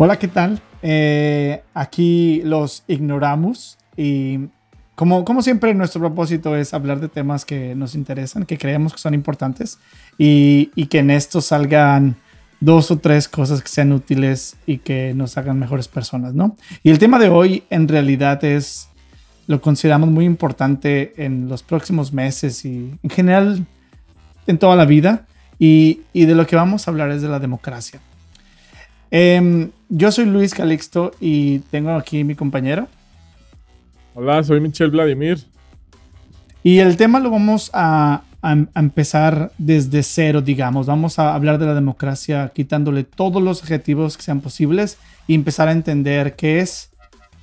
Hola, 0.00 0.16
¿qué 0.16 0.28
tal? 0.28 0.62
Eh, 0.80 1.60
aquí 1.74 2.40
los 2.44 2.84
ignoramos 2.86 3.78
y 3.96 4.38
como, 4.94 5.24
como 5.24 5.42
siempre 5.42 5.74
nuestro 5.74 6.00
propósito 6.00 6.54
es 6.54 6.72
hablar 6.72 7.00
de 7.00 7.08
temas 7.08 7.44
que 7.44 7.74
nos 7.74 7.96
interesan, 7.96 8.46
que 8.46 8.58
creemos 8.58 8.92
que 8.92 9.00
son 9.00 9.12
importantes 9.12 9.80
y, 10.16 10.70
y 10.76 10.86
que 10.86 11.00
en 11.00 11.10
esto 11.10 11.40
salgan 11.40 12.14
dos 12.60 12.92
o 12.92 12.98
tres 12.98 13.26
cosas 13.26 13.60
que 13.60 13.66
sean 13.66 13.90
útiles 13.90 14.56
y 14.66 14.78
que 14.78 15.14
nos 15.14 15.36
hagan 15.36 15.58
mejores 15.58 15.88
personas, 15.88 16.32
¿no? 16.32 16.56
Y 16.84 16.90
el 16.90 17.00
tema 17.00 17.18
de 17.18 17.28
hoy 17.28 17.64
en 17.68 17.88
realidad 17.88 18.44
es, 18.44 18.90
lo 19.48 19.60
consideramos 19.60 20.10
muy 20.10 20.26
importante 20.26 21.12
en 21.16 21.48
los 21.48 21.64
próximos 21.64 22.12
meses 22.12 22.64
y 22.64 22.96
en 23.02 23.10
general 23.10 23.66
en 24.46 24.58
toda 24.58 24.76
la 24.76 24.84
vida 24.84 25.26
y, 25.58 26.02
y 26.12 26.26
de 26.26 26.36
lo 26.36 26.46
que 26.46 26.54
vamos 26.54 26.86
a 26.86 26.92
hablar 26.92 27.10
es 27.10 27.20
de 27.20 27.28
la 27.28 27.40
democracia. 27.40 28.00
Em, 29.10 29.70
yo 29.88 30.12
soy 30.12 30.26
Luis 30.26 30.54
Calixto 30.54 31.12
y 31.20 31.60
tengo 31.70 31.90
aquí 31.90 32.24
mi 32.24 32.34
compañero. 32.34 32.88
Hola, 34.14 34.42
soy 34.42 34.60
Michelle 34.60 34.90
Vladimir. 34.90 35.44
Y 36.62 36.78
el 36.78 36.96
tema 36.96 37.20
lo 37.20 37.30
vamos 37.30 37.70
a, 37.72 38.22
a, 38.42 38.52
empezar 38.74 39.52
desde 39.58 40.02
cero, 40.02 40.42
digamos. 40.42 40.86
Vamos 40.86 41.18
a 41.18 41.34
hablar 41.34 41.58
de 41.58 41.66
la 41.66 41.74
democracia 41.74 42.50
quitándole 42.54 43.04
todos 43.04 43.42
los 43.42 43.62
objetivos 43.62 44.16
que 44.16 44.22
sean 44.22 44.40
posibles 44.40 44.98
y 45.26 45.34
empezar 45.34 45.68
a 45.68 45.72
entender 45.72 46.36
qué 46.36 46.60
es, 46.60 46.90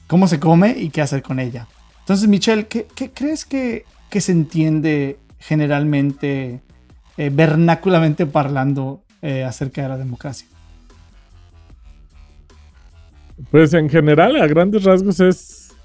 cómo 0.08 0.28
se 0.28 0.40
come 0.40 0.76
y 0.78 0.90
qué 0.90 1.02
hacer 1.02 1.24
con 1.24 1.40
ella. 1.40 1.68
Entonces, 2.00 2.28
Michelle, 2.28 2.68
¿qué, 2.68 2.88
qué 2.94 3.10
crees 3.12 3.46
que, 3.46 3.86
que, 4.10 4.22
se 4.22 4.32
entiende 4.32 5.18
generalmente, 5.40 6.62
eh, 7.18 7.32
vernáculamente 7.34 8.28
parlando, 8.28 9.02
eh, 9.22 9.44
acerca 9.44 9.82
de 9.82 9.90
la 9.90 9.98
democracia? 9.98 10.48
Pues 13.52 13.74
en 13.74 13.90
general, 13.90 14.36
a 14.38 14.48
grandes 14.48 14.84
rasgos, 14.84 15.20
es 15.20 15.76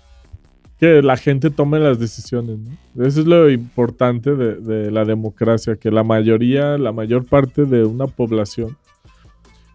que 0.78 1.02
la 1.02 1.16
gente 1.16 1.50
tome 1.50 1.78
las 1.78 1.98
decisiones. 1.98 2.58
¿no? 2.58 3.04
Eso 3.04 3.20
es 3.20 3.26
lo 3.26 3.50
importante 3.50 4.34
de, 4.34 4.90
la 4.90 5.04
democracia, 5.04 5.76
que 5.76 5.90
la 5.90 6.02
mayoría, 6.02 6.78
la 6.78 6.92
mayor 6.92 7.26
parte 7.26 7.66
de 7.66 7.84
una 7.84 8.06
población, 8.06 8.76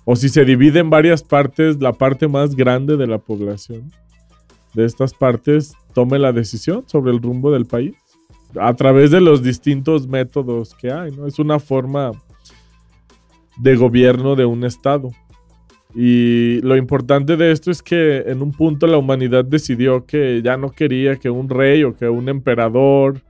o 0.04 0.16
si 0.16 0.30
se 0.30 0.46
divide 0.46 0.80
en 0.80 0.90
varias 0.90 1.24
partes, 1.24 1.82
la 1.82 1.94
parte 1.94 2.28
más 2.28 2.56
grande 2.56 2.98
de 2.98 3.08
la 3.08 3.18
población 3.18 3.92
de 4.74 4.86
estas 4.86 5.14
partes 5.14 5.74
tome 5.94 6.20
la 6.20 6.32
decisión 6.32 6.84
sobre 6.88 7.12
el 7.12 7.22
rumbo 7.22 7.52
del 7.52 7.66
país 7.66 7.96
a 8.60 8.74
través 8.74 9.12
de 9.12 9.22
los 9.22 9.42
distintos 9.42 10.08
métodos 10.08 10.74
que 10.76 10.92
hay. 10.92 11.12
¿no? 11.12 11.28
Es 11.28 11.40
una 11.40 11.60
forma 11.60 12.12
de 13.58 13.76
gobierno 13.76 14.36
de 14.36 14.46
un 14.46 14.64
estado. 14.64 15.12
Y 15.96 16.60
lo 16.62 16.76
importante 16.76 17.38
de 17.38 17.52
esto 17.52 17.72
es 17.72 17.82
que 17.82 18.18
en 18.28 18.42
un 18.42 18.52
punto 18.52 18.86
la 18.86 18.98
humanidad 18.98 19.46
decidió 19.46 20.06
que 20.06 20.42
ya 20.44 20.58
no 20.58 20.72
quería 20.72 21.16
que 21.16 21.30
un 21.30 21.50
rey 21.50 21.84
o 21.84 21.96
que 21.96 22.10
un 22.10 22.28
emperador 22.28 23.22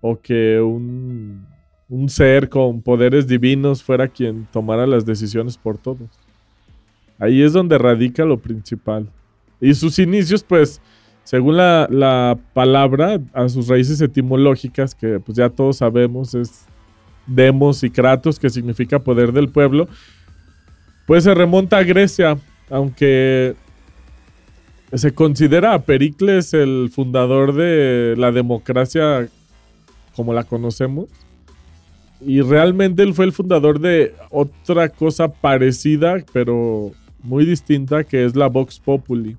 o 0.00 0.20
que 0.20 0.60
un, 0.60 1.44
un 1.88 2.08
ser 2.08 2.48
con 2.48 2.82
poderes 2.82 3.26
divinos 3.26 3.82
fuera 3.82 4.06
quien 4.06 4.46
tomara 4.52 4.86
las 4.86 5.04
decisiones 5.04 5.58
por 5.58 5.76
todos. 5.76 6.08
Ahí 7.18 7.42
es 7.42 7.52
donde 7.52 7.78
radica 7.78 8.24
lo 8.24 8.38
principal. 8.38 9.08
Y 9.60 9.74
sus 9.74 9.98
inicios, 9.98 10.44
pues, 10.44 10.80
según 11.24 11.56
la, 11.56 11.88
la, 11.90 12.38
palabra, 12.52 13.20
a 13.32 13.48
sus 13.48 13.68
raíces 13.68 14.00
etimológicas, 14.00 14.94
que 14.94 15.18
pues 15.20 15.36
ya 15.36 15.48
todos 15.48 15.78
sabemos, 15.78 16.34
es 16.34 16.66
demos 17.26 17.82
y 17.82 17.90
kratos, 17.90 18.38
que 18.38 18.50
significa 18.50 18.98
poder 18.98 19.32
del 19.32 19.48
pueblo, 19.48 19.88
pues 21.06 21.24
se 21.24 21.34
remonta 21.34 21.78
a 21.78 21.82
Grecia, 21.82 22.38
aunque 22.70 23.54
se 24.92 25.12
considera 25.12 25.74
a 25.74 25.82
Pericles 25.82 26.54
el 26.54 26.90
fundador 26.92 27.54
de 27.54 28.14
la 28.16 28.32
democracia 28.32 29.28
como 30.14 30.32
la 30.32 30.44
conocemos. 30.44 31.08
Y 32.20 32.40
realmente 32.40 33.02
él 33.02 33.12
fue 33.12 33.26
el 33.26 33.32
fundador 33.32 33.80
de 33.80 34.14
otra 34.30 34.88
cosa 34.88 35.28
parecida, 35.28 36.24
pero 36.32 36.92
muy 37.22 37.44
distinta, 37.44 38.04
que 38.04 38.24
es 38.24 38.36
la 38.36 38.46
Vox 38.46 38.78
Populi. 38.78 39.36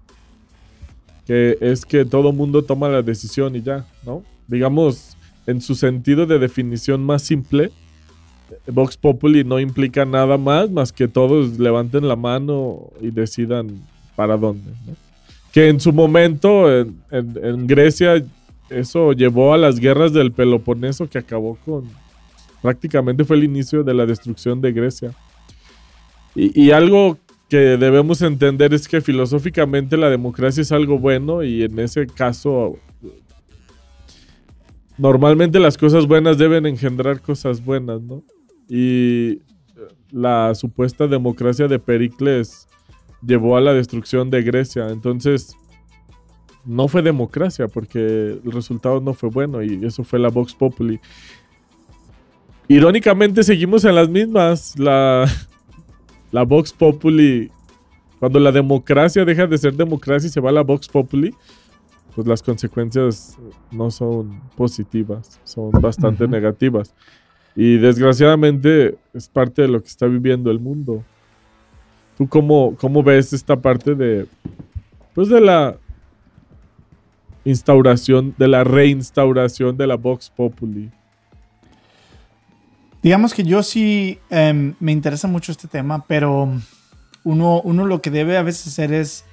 Que 1.25 1.57
es 1.61 1.85
que 1.85 2.05
todo 2.05 2.31
mundo 2.31 2.63
toma 2.63 2.89
la 2.89 3.01
decisión 3.01 3.55
y 3.55 3.61
ya, 3.61 3.85
¿no? 4.05 4.23
Digamos, 4.47 5.17
en 5.47 5.61
su 5.61 5.73
sentido 5.73 6.27
de 6.27 6.37
definición 6.37 7.03
más 7.03 7.23
simple, 7.23 7.71
Vox 8.67 8.97
Populi 8.97 9.43
no 9.43 9.59
implica 9.59 10.05
nada 10.05 10.37
más 10.37 10.69
más 10.69 10.91
que 10.91 11.07
todos 11.07 11.57
levanten 11.59 12.07
la 12.07 12.15
mano 12.15 12.89
y 13.01 13.11
decidan 13.11 13.81
para 14.15 14.37
dónde. 14.37 14.71
Que 15.51 15.69
en 15.69 15.79
su 15.79 15.93
momento 15.93 16.71
en, 16.71 17.01
en, 17.11 17.39
en, 17.43 17.67
Grecia 17.67 18.23
eso 18.69 19.13
llevó 19.13 19.53
a 19.53 19.57
las 19.57 19.79
guerras 19.79 20.13
del 20.13 20.31
Peloponeso 20.31 21.07
que 21.09 21.17
acabó 21.17 21.57
con 21.65 21.85
prácticamente 22.61 23.23
fue 23.23 23.37
el 23.37 23.43
inicio 23.43 23.83
de 23.83 23.93
la 23.93 24.05
destrucción 24.05 24.59
de 24.59 24.71
Grecia. 24.71 25.11
Y, 26.33 26.59
y 26.59 26.71
algo 26.71 27.17
que 27.49 27.77
debemos 27.77 28.21
entender 28.21 28.73
es 28.73 28.87
que 28.87 29.01
filosóficamente 29.01 29.97
la 29.97 30.09
democracia 30.09 30.61
es 30.61 30.71
algo 30.71 30.97
bueno 30.97 31.43
y 31.43 31.63
en 31.63 31.77
ese 31.79 32.07
caso 32.07 32.77
normalmente 34.97 35.59
las 35.59 35.77
cosas 35.77 36.07
buenas 36.07 36.37
deben 36.37 36.65
engendrar 36.65 37.21
cosas 37.21 37.63
buenas, 37.63 38.01
¿no? 38.01 38.23
Y 38.67 39.41
la 40.11 40.55
supuesta 40.55 41.07
democracia 41.07 41.67
de 41.67 41.79
Pericles 41.79 42.67
llevó 43.25 43.57
a 43.57 43.61
la 43.61 43.73
destrucción 43.73 44.29
de 44.29 44.43
Grecia. 44.43 44.87
Entonces, 44.89 45.55
no 46.65 46.87
fue 46.87 47.01
democracia 47.01 47.67
porque 47.67 48.39
el 48.43 48.51
resultado 48.51 48.99
no 48.99 49.13
fue 49.13 49.29
bueno 49.29 49.61
y 49.61 49.85
eso 49.85 50.03
fue 50.03 50.19
la 50.19 50.29
Vox 50.29 50.53
Populi. 50.53 50.99
Irónicamente, 52.67 53.43
seguimos 53.43 53.85
en 53.85 53.95
las 53.95 54.09
mismas. 54.09 54.77
La, 54.79 55.25
la 56.31 56.43
Vox 56.43 56.73
Populi, 56.73 57.51
cuando 58.19 58.39
la 58.39 58.51
democracia 58.51 59.23
deja 59.23 59.45
de 59.45 59.57
ser 59.57 59.73
democracia 59.75 60.27
y 60.27 60.31
se 60.31 60.41
va 60.41 60.49
a 60.49 60.53
la 60.53 60.63
Vox 60.63 60.87
Populi, 60.87 61.33
pues 62.15 62.25
las 62.25 62.41
consecuencias 62.41 63.37
no 63.71 63.91
son 63.91 64.41
positivas, 64.55 65.39
son 65.43 65.69
bastante 65.71 66.23
uh 66.23 66.27
-huh. 66.27 66.31
negativas. 66.31 66.95
Y 67.55 67.77
desgraciadamente 67.77 68.97
es 69.13 69.29
parte 69.29 69.61
de 69.61 69.69
lo 69.69 69.81
que 69.81 69.87
está 69.87 70.07
viviendo 70.07 70.51
el 70.51 70.59
mundo. 70.59 71.03
¿Tú 72.17 72.27
cómo, 72.27 72.75
cómo 72.75 73.01
ves 73.01 73.31
esta 73.33 73.55
parte 73.55 73.95
de, 73.95 74.27
pues 75.13 75.29
de 75.29 75.39
la 75.39 75.77
instauración, 77.45 78.35
de 78.37 78.47
la 78.47 78.63
reinstauración 78.63 79.77
de 79.77 79.87
la 79.87 79.95
Vox 79.95 80.29
Populi? 80.29 80.91
Digamos 83.01 83.33
que 83.33 83.43
yo 83.43 83.63
sí 83.63 84.19
eh, 84.29 84.73
me 84.79 84.91
interesa 84.91 85.27
mucho 85.27 85.51
este 85.51 85.67
tema, 85.67 86.05
pero 86.07 86.51
uno, 87.23 87.61
uno 87.61 87.85
lo 87.85 88.01
que 88.01 88.09
debe 88.09 88.37
a 88.37 88.43
veces 88.43 88.67
hacer 88.67 88.91
es 88.93 89.23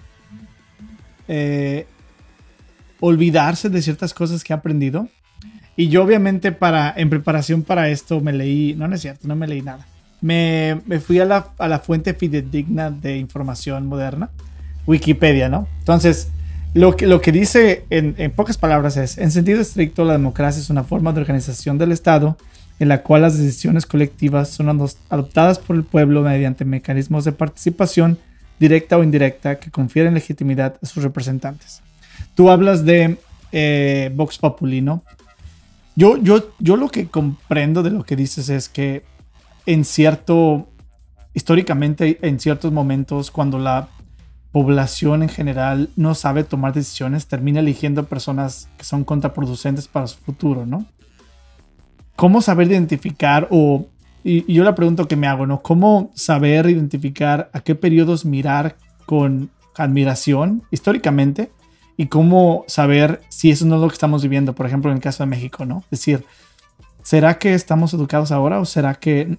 eh, 1.26 1.86
olvidarse 3.00 3.68
de 3.68 3.82
ciertas 3.82 4.14
cosas 4.14 4.44
que 4.44 4.52
ha 4.52 4.56
aprendido 4.56 5.08
y 5.76 5.88
yo 5.88 6.02
obviamente 6.02 6.52
para, 6.52 6.92
en 6.96 7.10
preparación 7.10 7.62
para 7.62 7.88
esto 7.88 8.20
me 8.20 8.32
leí, 8.32 8.74
no, 8.76 8.88
no 8.88 8.94
es 8.94 9.00
cierto, 9.00 9.26
no 9.28 9.36
me 9.36 9.46
leí 9.46 9.62
nada. 9.62 9.86
Me, 10.20 10.80
me 10.86 11.00
fui 11.00 11.18
a 11.18 11.24
la, 11.24 11.48
a 11.58 11.68
la, 11.68 11.80
fuente 11.80 12.14
fidedigna 12.14 12.90
de 12.90 13.16
información 13.16 13.86
moderna, 13.86 14.30
Wikipedia, 14.86 15.48
¿no? 15.48 15.66
Entonces, 15.80 16.28
lo 16.74 16.96
que, 16.96 17.06
lo 17.06 17.20
que 17.20 17.32
dice 17.32 17.84
en, 17.90 18.14
en 18.18 18.30
pocas 18.30 18.56
palabras 18.56 18.96
es, 18.96 19.19
en 19.19 19.30
sentido 19.32 19.60
estricto, 19.60 20.04
la 20.04 20.12
democracia 20.12 20.60
es 20.60 20.70
una 20.70 20.84
forma 20.84 21.12
de 21.12 21.20
organización 21.20 21.78
del 21.78 21.92
Estado 21.92 22.36
en 22.78 22.88
la 22.88 23.02
cual 23.02 23.22
las 23.22 23.38
decisiones 23.38 23.86
colectivas 23.86 24.48
son 24.48 24.68
adoptadas 25.08 25.58
por 25.58 25.76
el 25.76 25.84
pueblo 25.84 26.22
mediante 26.22 26.64
mecanismos 26.64 27.25
de 27.25 27.32
participación 27.32 28.18
directa 28.58 28.96
o 28.96 29.04
indirecta 29.04 29.58
que 29.58 29.70
confieren 29.70 30.14
legitimidad 30.14 30.76
a 30.82 30.86
sus 30.86 31.02
representantes. 31.02 31.80
Tú 32.34 32.50
hablas 32.50 32.84
de 32.84 33.18
eh, 33.52 34.10
Vox 34.14 34.38
Populi, 34.38 34.80
¿no? 34.80 35.04
Yo, 35.94 36.16
yo, 36.16 36.50
yo 36.58 36.76
lo 36.76 36.88
que 36.88 37.08
comprendo 37.08 37.82
de 37.82 37.90
lo 37.90 38.04
que 38.04 38.16
dices 38.16 38.48
es 38.48 38.68
que 38.68 39.04
en 39.66 39.84
cierto, 39.84 40.68
históricamente, 41.34 42.18
en 42.22 42.40
ciertos 42.40 42.72
momentos, 42.72 43.30
cuando 43.30 43.58
la 43.58 43.88
población 44.50 45.22
en 45.22 45.28
general 45.28 45.90
no 45.96 46.14
sabe 46.14 46.44
tomar 46.44 46.72
decisiones, 46.72 47.26
termina 47.26 47.60
eligiendo 47.60 48.04
personas 48.04 48.68
que 48.76 48.84
son 48.84 49.04
contraproducentes 49.04 49.88
para 49.88 50.06
su 50.06 50.18
futuro, 50.18 50.66
¿no? 50.66 50.84
¿Cómo 52.16 52.42
saber 52.42 52.70
identificar 52.70 53.48
o, 53.50 53.86
y, 54.22 54.50
y 54.50 54.54
yo 54.54 54.64
la 54.64 54.74
pregunta 54.74 55.04
que 55.06 55.16
me 55.16 55.26
hago, 55.26 55.46
¿no? 55.46 55.62
¿Cómo 55.62 56.10
saber 56.14 56.68
identificar 56.68 57.50
a 57.52 57.60
qué 57.60 57.74
periodos 57.74 58.24
mirar 58.24 58.76
con 59.06 59.50
admiración 59.76 60.62
históricamente? 60.70 61.50
Y 61.96 62.06
cómo 62.06 62.64
saber 62.66 63.20
si 63.28 63.50
eso 63.50 63.66
no 63.66 63.76
es 63.76 63.80
lo 63.80 63.88
que 63.88 63.94
estamos 63.94 64.22
viviendo, 64.22 64.54
por 64.54 64.66
ejemplo, 64.66 64.90
en 64.90 64.96
el 64.96 65.02
caso 65.02 65.22
de 65.22 65.28
México, 65.28 65.64
¿no? 65.64 65.78
Es 65.84 66.00
decir, 66.00 66.24
¿será 67.02 67.38
que 67.38 67.54
estamos 67.54 67.92
educados 67.94 68.32
ahora 68.32 68.60
o 68.60 68.64
será 68.64 68.94
que 68.94 69.36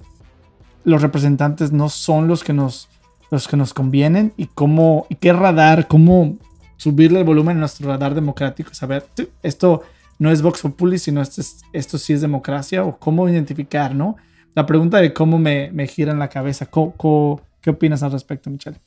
los 0.83 1.01
representantes 1.01 1.71
no 1.71 1.89
son 1.89 2.27
los 2.27 2.43
que 2.43 2.53
nos, 2.53 2.89
los 3.31 3.47
que 3.47 3.57
nos 3.57 3.73
convienen 3.73 4.33
y 4.37 4.47
cómo, 4.47 5.07
y 5.09 5.15
qué 5.15 5.33
radar, 5.33 5.87
cómo 5.87 6.37
subirle 6.77 7.19
el 7.19 7.25
volumen 7.25 7.57
a 7.57 7.61
nuestro 7.61 7.87
radar 7.87 8.13
democrático, 8.13 8.73
saber, 8.73 9.05
esto 9.41 9.83
no 10.19 10.29
es 10.31 10.41
Vox 10.41 10.61
Populi, 10.61 10.99
sino 10.99 11.21
esto, 11.21 11.41
esto 11.71 11.97
sí 11.97 12.13
es 12.13 12.21
democracia, 12.21 12.83
o 12.83 12.97
cómo 12.97 13.27
identificar, 13.27 13.95
¿no? 13.95 14.17
La 14.53 14.65
pregunta 14.65 14.99
de 14.99 15.13
cómo 15.13 15.39
me, 15.39 15.71
me 15.71 15.87
gira 15.87 16.11
en 16.11 16.19
la 16.19 16.29
cabeza, 16.29 16.67
qué 16.67 17.69
opinas 17.69 18.03
al 18.03 18.11
respecto, 18.11 18.49
Michelle? 18.49 18.77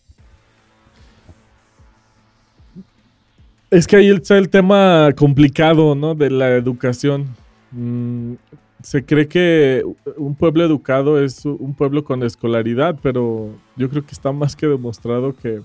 Es 3.70 3.86
que 3.88 3.96
ahí 3.96 4.10
está 4.10 4.38
el 4.38 4.48
tema 4.48 5.10
complicado, 5.16 5.96
¿no? 5.96 6.14
De 6.14 6.30
la 6.30 6.50
educación. 6.50 7.26
Mm, 7.72 8.34
se 8.80 9.04
cree 9.04 9.26
que 9.26 9.82
un 10.16 10.36
pueblo 10.36 10.64
educado 10.64 11.20
es 11.20 11.44
un 11.44 11.74
pueblo 11.74 12.04
con 12.04 12.22
escolaridad, 12.22 12.96
pero 13.02 13.50
yo 13.74 13.90
creo 13.90 14.06
que 14.06 14.12
está 14.12 14.30
más 14.30 14.54
que 14.54 14.68
demostrado 14.68 15.34
que 15.34 15.62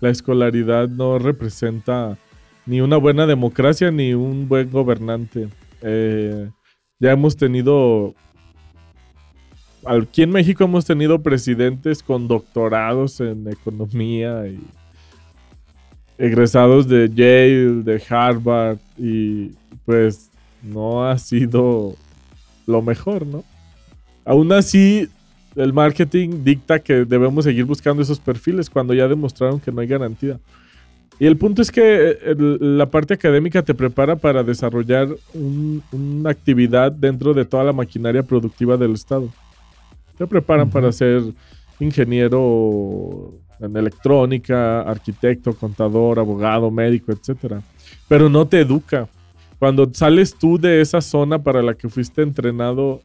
la 0.00 0.10
escolaridad 0.10 0.88
no 0.88 1.18
representa 1.18 2.18
ni 2.66 2.82
una 2.82 2.98
buena 2.98 3.26
democracia 3.26 3.90
ni 3.90 4.12
un 4.12 4.46
buen 4.46 4.70
gobernante. 4.70 5.48
Eh, 5.80 6.50
ya 6.98 7.12
hemos 7.12 7.38
tenido, 7.38 8.14
aquí 9.86 10.22
en 10.22 10.30
México 10.30 10.64
hemos 10.64 10.84
tenido 10.84 11.22
presidentes 11.22 12.02
con 12.02 12.28
doctorados 12.28 13.20
en 13.20 13.48
economía 13.48 14.46
y 14.46 14.60
egresados 16.20 16.86
de 16.86 17.08
Yale, 17.08 17.82
de 17.82 18.02
Harvard 18.08 18.76
y 18.98 19.52
pues 19.86 20.30
no 20.62 21.08
ha 21.08 21.16
sido 21.18 21.96
lo 22.66 22.82
mejor, 22.82 23.26
¿no? 23.26 23.42
Aún 24.26 24.52
así, 24.52 25.08
el 25.56 25.72
marketing 25.72 26.44
dicta 26.44 26.78
que 26.78 27.06
debemos 27.06 27.44
seguir 27.44 27.64
buscando 27.64 28.02
esos 28.02 28.20
perfiles 28.20 28.68
cuando 28.68 28.92
ya 28.92 29.08
demostraron 29.08 29.58
que 29.58 29.72
no 29.72 29.80
hay 29.80 29.86
garantía. 29.86 30.38
Y 31.18 31.26
el 31.26 31.36
punto 31.38 31.62
es 31.62 31.70
que 31.70 32.18
eh, 32.22 32.36
la 32.60 32.90
parte 32.90 33.14
académica 33.14 33.62
te 33.62 33.74
prepara 33.74 34.16
para 34.16 34.42
desarrollar 34.42 35.08
una 35.34 36.30
actividad 36.30 36.92
dentro 36.92 37.32
de 37.32 37.46
toda 37.46 37.64
la 37.64 37.72
maquinaria 37.72 38.22
productiva 38.22 38.76
del 38.76 38.92
Estado. 38.92 39.28
Te 40.18 40.26
preparan 40.26 40.68
para 40.68 40.92
ser 40.92 41.22
ingeniero 41.78 43.32
en 43.60 43.76
electrónica, 43.76 44.80
arquitecto, 44.82 45.54
contador, 45.54 46.18
abogado, 46.18 46.70
médico, 46.70 47.12
etc. 47.12 47.54
Pero 48.08 48.28
no 48.28 48.46
te 48.46 48.60
educa. 48.60 49.08
Cuando 49.58 49.88
sales 49.92 50.34
tú 50.34 50.58
de 50.58 50.80
esa 50.80 51.00
zona 51.00 51.42
para 51.42 51.62
la 51.62 51.74
que 51.74 51.88
fuiste 51.88 52.22
entrenado, 52.22 53.02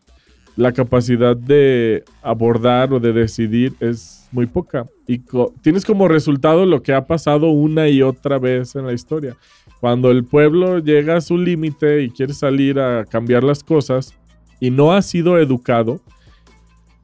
la 0.55 0.71
capacidad 0.71 1.35
de 1.35 2.03
abordar 2.21 2.93
o 2.93 2.99
de 2.99 3.11
decidir 3.11 3.73
es 3.79 4.27
muy 4.31 4.45
poca. 4.45 4.85
Y 5.07 5.21
tienes 5.61 5.83
como 5.83 6.07
resultado 6.07 6.65
lo 6.65 6.81
que 6.81 6.93
ha 6.93 7.05
pasado 7.05 7.49
una 7.49 7.89
y 7.89 8.01
otra 8.01 8.39
vez 8.39 8.75
en 8.75 8.85
la 8.85 8.93
historia. 8.93 9.35
Cuando 9.81 10.11
el 10.11 10.23
pueblo 10.23 10.79
llega 10.79 11.17
a 11.17 11.21
su 11.21 11.37
límite 11.37 12.03
y 12.03 12.09
quiere 12.09 12.33
salir 12.33 12.79
a 12.79 13.05
cambiar 13.05 13.43
las 13.43 13.63
cosas 13.63 14.13
y 14.59 14.71
no 14.71 14.93
ha 14.93 15.01
sido 15.01 15.37
educado, 15.37 15.99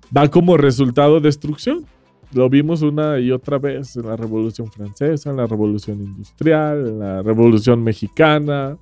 da 0.09 0.29
como 0.29 0.57
resultado 0.57 1.19
destrucción. 1.19 1.85
Lo 2.33 2.49
vimos 2.49 2.81
una 2.81 3.19
y 3.19 3.31
otra 3.31 3.57
vez 3.57 3.95
en 3.97 4.07
la 4.07 4.15
Revolución 4.15 4.71
Francesa, 4.71 5.31
en 5.31 5.37
la 5.37 5.47
Revolución 5.47 5.99
Industrial, 6.01 6.87
en 6.87 6.99
la 6.99 7.21
Revolución 7.21 7.83
Mexicana, 7.83 8.77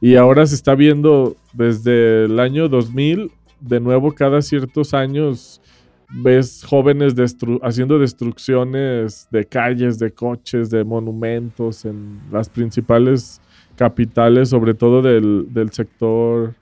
y 0.00 0.16
ahora 0.16 0.46
se 0.46 0.54
está 0.54 0.74
viendo 0.74 1.34
desde 1.52 2.26
el 2.26 2.38
año 2.38 2.68
2000, 2.68 3.32
de 3.60 3.80
nuevo 3.80 4.12
cada 4.12 4.42
ciertos 4.42 4.94
años 4.94 5.60
ves 6.10 6.64
jóvenes 6.64 7.14
haciendo 7.62 7.98
destrucciones 7.98 9.26
de 9.30 9.44
calles, 9.44 9.98
de 9.98 10.12
coches, 10.12 10.70
de 10.70 10.84
monumentos 10.84 11.84
en 11.84 12.20
las 12.30 12.48
principales 12.48 13.40
capitales, 13.76 14.50
sobre 14.50 14.74
todo 14.74 15.02
del, 15.02 15.46
del 15.50 15.70
sector 15.72 16.54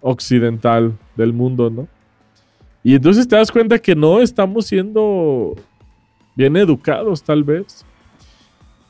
occidental 0.00 0.96
del 1.16 1.32
mundo, 1.32 1.70
¿no? 1.70 1.88
Y 2.84 2.94
entonces 2.94 3.26
te 3.26 3.34
das 3.34 3.50
cuenta 3.50 3.78
que 3.78 3.96
no 3.96 4.20
estamos 4.20 4.66
siendo 4.66 5.56
bien 6.36 6.56
educados, 6.56 7.22
tal 7.22 7.42
vez. 7.42 7.84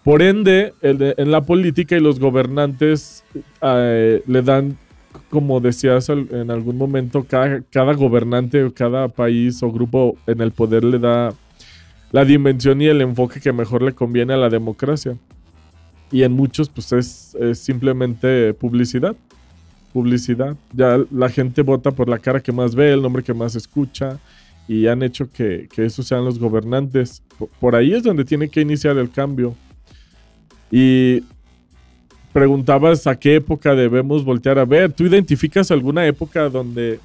Por 0.02 0.20
ende, 0.20 0.74
en 0.82 1.30
la 1.30 1.40
política 1.40 1.96
y 1.96 2.00
los 2.00 2.20
gobernantes 2.20 3.24
eh, 3.62 4.22
le 4.26 4.42
dan, 4.42 4.76
como 5.30 5.60
decías 5.60 6.10
en 6.10 6.50
algún 6.50 6.76
momento, 6.76 7.24
cada, 7.24 7.62
cada 7.70 7.94
gobernante 7.94 8.64
o 8.64 8.74
cada 8.74 9.08
país 9.08 9.62
o 9.62 9.72
grupo 9.72 10.16
en 10.26 10.42
el 10.42 10.52
poder 10.52 10.84
le 10.84 10.98
da 10.98 11.32
la 12.14 12.24
dimensión 12.24 12.82
y 12.82 12.86
el 12.86 13.00
enfoque 13.00 13.40
que 13.40 13.52
mejor 13.52 13.82
le 13.82 13.92
conviene 13.92 14.34
a 14.34 14.36
la 14.36 14.50
democracia. 14.50 15.16
Y 16.12 16.22
en 16.22 16.32
muchos, 16.32 16.68
pues 16.68 16.92
es, 16.92 17.36
simplemente 17.58 18.54
publicidad. 18.54 19.16
Publicidad. 19.94 20.56
Ya 20.74 20.98
la 21.10 21.30
gente 21.30 21.62
vota 21.62 21.92
por 21.92 22.08
la 22.10 22.18
cara 22.18 22.40
que 22.40 22.52
más 22.52 22.74
ve, 22.74 22.92
el 22.92 23.00
nombre 23.00 23.22
que 23.22 23.32
más 23.32 23.54
escucha, 23.54 24.18
y 24.68 24.86
han 24.88 25.02
hecho 25.02 25.30
que, 25.30 25.68
que 25.72 25.86
esos 25.86 26.06
sean 26.06 26.24
los 26.24 26.38
gobernantes. 26.38 27.22
Por 27.60 27.74
ahí 27.74 27.94
es 27.94 28.02
donde 28.02 28.26
tiene 28.26 28.50
que 28.50 28.60
iniciar 28.60 28.98
el 28.98 29.10
cambio. 29.10 29.54
Y 30.70 31.22
preguntabas 32.32 33.06
a 33.06 33.14
qué 33.14 33.36
época 33.36 33.74
debemos 33.76 34.24
voltear 34.24 34.58
a 34.58 34.64
ver. 34.64 34.92
¿Tú 34.92 35.06
identificas 35.06 35.70
alguna 35.70 36.04
época 36.04 36.50
donde 36.50 36.98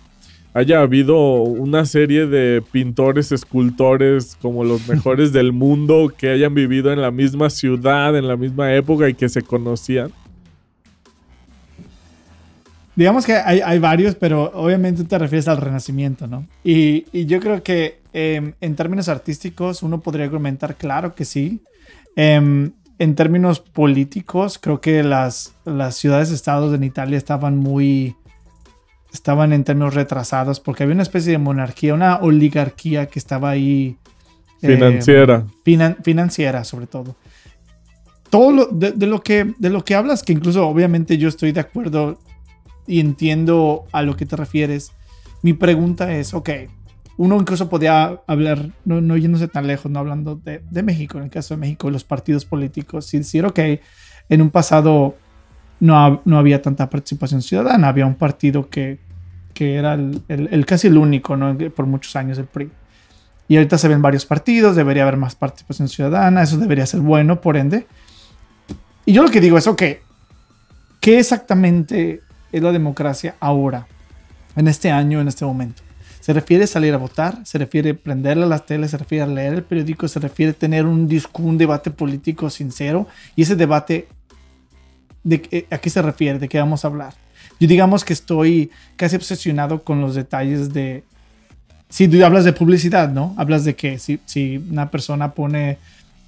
haya 0.53 0.81
habido 0.81 1.43
una 1.43 1.85
serie 1.85 2.25
de 2.25 2.63
pintores, 2.71 3.31
escultores 3.31 4.35
como 4.41 4.63
los 4.63 4.87
mejores 4.89 5.31
del 5.31 5.53
mundo 5.53 6.11
que 6.17 6.29
hayan 6.29 6.53
vivido 6.53 6.91
en 6.91 7.01
la 7.01 7.11
misma 7.11 7.49
ciudad, 7.49 8.17
en 8.17 8.27
la 8.27 8.35
misma 8.35 8.73
época 8.73 9.07
y 9.07 9.13
que 9.13 9.29
se 9.29 9.41
conocían? 9.41 10.11
Digamos 12.99 13.25
que 13.25 13.31
hay, 13.33 13.79
varios, 13.79 14.15
pero 14.15 14.51
obviamente 14.53 15.05
te 15.05 15.17
refieres 15.17 15.47
al 15.47 15.55
Renacimiento, 15.55 16.27
¿no? 16.27 16.45
Y, 16.65 17.05
yo 17.27 17.39
creo 17.39 17.63
que 17.63 18.01
em, 18.11 18.55
en 18.59 18.75
términos 18.75 19.07
artísticos 19.07 19.83
uno 19.83 20.01
podría 20.01 20.25
argumentar, 20.25 20.75
claro 20.75 21.15
que 21.15 21.23
sí. 21.23 21.61
Em, 22.17 22.73
en 22.97 23.15
términos 23.15 23.61
políticos, 23.61 24.59
creo 24.59 24.81
que 24.81 25.01
las, 25.01 25.53
las 25.63 25.95
ciudades-estados 25.95 26.75
en 26.75 26.83
Italia 26.83 27.17
estaban 27.17 27.55
muy. 27.55 28.17
estaban 29.13 29.53
en 29.53 29.63
términos 29.63 29.93
retrasados 29.93 30.59
porque 30.59 30.83
había 30.83 30.95
una 30.95 31.03
especie 31.03 31.31
de 31.31 31.37
monarquía, 31.37 31.93
una 31.93 32.17
oligarquía 32.17 33.05
que 33.05 33.19
estaba 33.19 33.51
ahí. 33.51 33.95
Eh, 34.61 34.75
financiera. 34.75 35.45
financiera, 36.03 36.65
sobre 36.65 36.87
todo. 36.87 37.15
Todo 38.29 38.51
lo, 38.51 38.65
de, 38.65 39.07
lo 39.07 39.23
que, 39.23 39.53
de 39.57 39.69
lo 39.69 39.85
que 39.85 39.95
hablas, 39.95 40.21
que 40.21 40.33
incluso 40.33 40.67
obviamente 40.67 41.17
yo 41.17 41.29
estoy 41.29 41.53
de 41.53 41.61
acuerdo 41.61 42.19
y 42.89 42.99
entiendo 42.99 43.85
a 43.91 44.01
lo 44.01 44.17
que 44.17 44.25
te 44.25 44.35
refieres. 44.35 44.91
Mi 45.43 45.53
pregunta 45.53 46.11
es: 46.13 46.33
ok, 46.33 46.49
uno 47.17 47.35
incluso 47.35 47.69
podía 47.69 48.21
hablar, 48.27 48.69
no, 48.85 49.01
no 49.01 49.15
yéndose 49.17 49.47
tan 49.47 49.67
lejos, 49.67 49.91
no 49.91 49.99
hablando 49.99 50.35
de, 50.35 50.63
de, 50.69 50.83
México, 50.83 51.17
en 51.17 51.25
el 51.25 51.29
caso 51.29 51.53
de 51.53 51.59
México, 51.59 51.89
los 51.89 52.03
partidos 52.03 52.45
políticos, 52.45 53.13
y 53.13 53.17
decir, 53.17 53.45
ok, 53.45 53.59
en 54.29 54.41
un 54.41 54.49
pasado 54.49 55.17
no, 55.81 56.21
no 56.23 56.37
había 56.39 56.61
tanta 56.61 56.89
participación 56.89 57.41
ciudadana, 57.41 57.89
había 57.89 58.05
un 58.05 58.15
partido 58.15 58.69
que, 58.69 58.99
que 59.53 59.75
era 59.75 59.95
el, 59.95 60.23
el, 60.27 60.65
casi 60.65 60.87
el 60.87 60.97
único, 60.97 61.35
¿no? 61.35 61.57
por 61.75 61.85
muchos 61.85 62.15
años, 62.15 62.37
el 62.37 62.45
PRI. 62.45 62.71
Y 63.49 63.57
ahorita 63.57 63.77
se 63.77 63.89
ven 63.89 64.01
varios 64.01 64.25
partidos, 64.25 64.77
debería 64.77 65.03
haber 65.03 65.17
más 65.17 65.35
participación 65.35 65.89
ciudadana, 65.89 66.43
eso 66.43 66.57
debería 66.57 66.85
ser 66.85 67.01
bueno, 67.01 67.41
por 67.41 67.57
ende. 67.57 67.85
Y 69.05 69.11
yo 69.11 69.23
lo 69.23 69.29
que 69.29 69.41
digo 69.41 69.57
es, 69.57 69.67
ok, 69.67 69.83
¿qué 71.01 71.19
exactamente 71.19 72.21
es 72.51 72.61
la 72.61 72.71
democracia 72.71 73.35
ahora, 73.39 73.87
en 74.55 74.67
este 74.67 74.91
año, 74.91 75.21
en 75.21 75.27
este 75.27 75.45
momento? 75.45 75.81
Se 76.19 76.33
refiere 76.33 76.65
a 76.65 76.67
salir 76.67 76.93
a 76.93 76.97
votar, 76.97 77.39
se 77.43 77.57
refiere 77.57 77.91
a 77.91 77.93
prenderle 77.93 78.45
las 78.45 78.65
teles, 78.65 78.91
se 78.91 78.97
refiere 78.97 79.23
a 79.23 79.27
leer 79.27 79.53
el 79.53 79.63
periódico, 79.63 80.07
se 80.07 80.19
refiere 80.19 80.51
a 80.51 80.55
tener 80.55 80.85
un, 80.85 81.09
un 81.33 81.57
debate 81.57 81.91
político 81.91 82.49
sincero. 82.49 83.07
Y 83.35 83.43
ese 83.43 83.55
debate, 83.55 84.07
de, 85.23 85.65
¿a 85.71 85.77
qué 85.77 85.89
se 85.89 86.01
refiere? 86.01 86.37
¿De 86.37 86.49
qué 86.49 86.59
vamos 86.59 86.83
a 86.83 86.89
hablar? 86.89 87.13
Yo 87.59 87.67
digamos 87.67 88.05
que 88.05 88.13
estoy 88.13 88.69
casi 88.95 89.15
obsesionado 89.15 89.83
con 89.83 90.01
los 90.01 90.15
detalles 90.15 90.73
de... 90.73 91.03
Si 91.89 92.07
tú 92.07 92.23
hablas 92.23 92.45
de 92.45 92.53
publicidad, 92.53 93.09
¿no? 93.09 93.33
Hablas 93.37 93.65
de 93.65 93.75
que 93.75 93.97
si, 93.97 94.19
si 94.25 94.57
una 94.57 94.91
persona 94.91 95.33
pone 95.33 95.77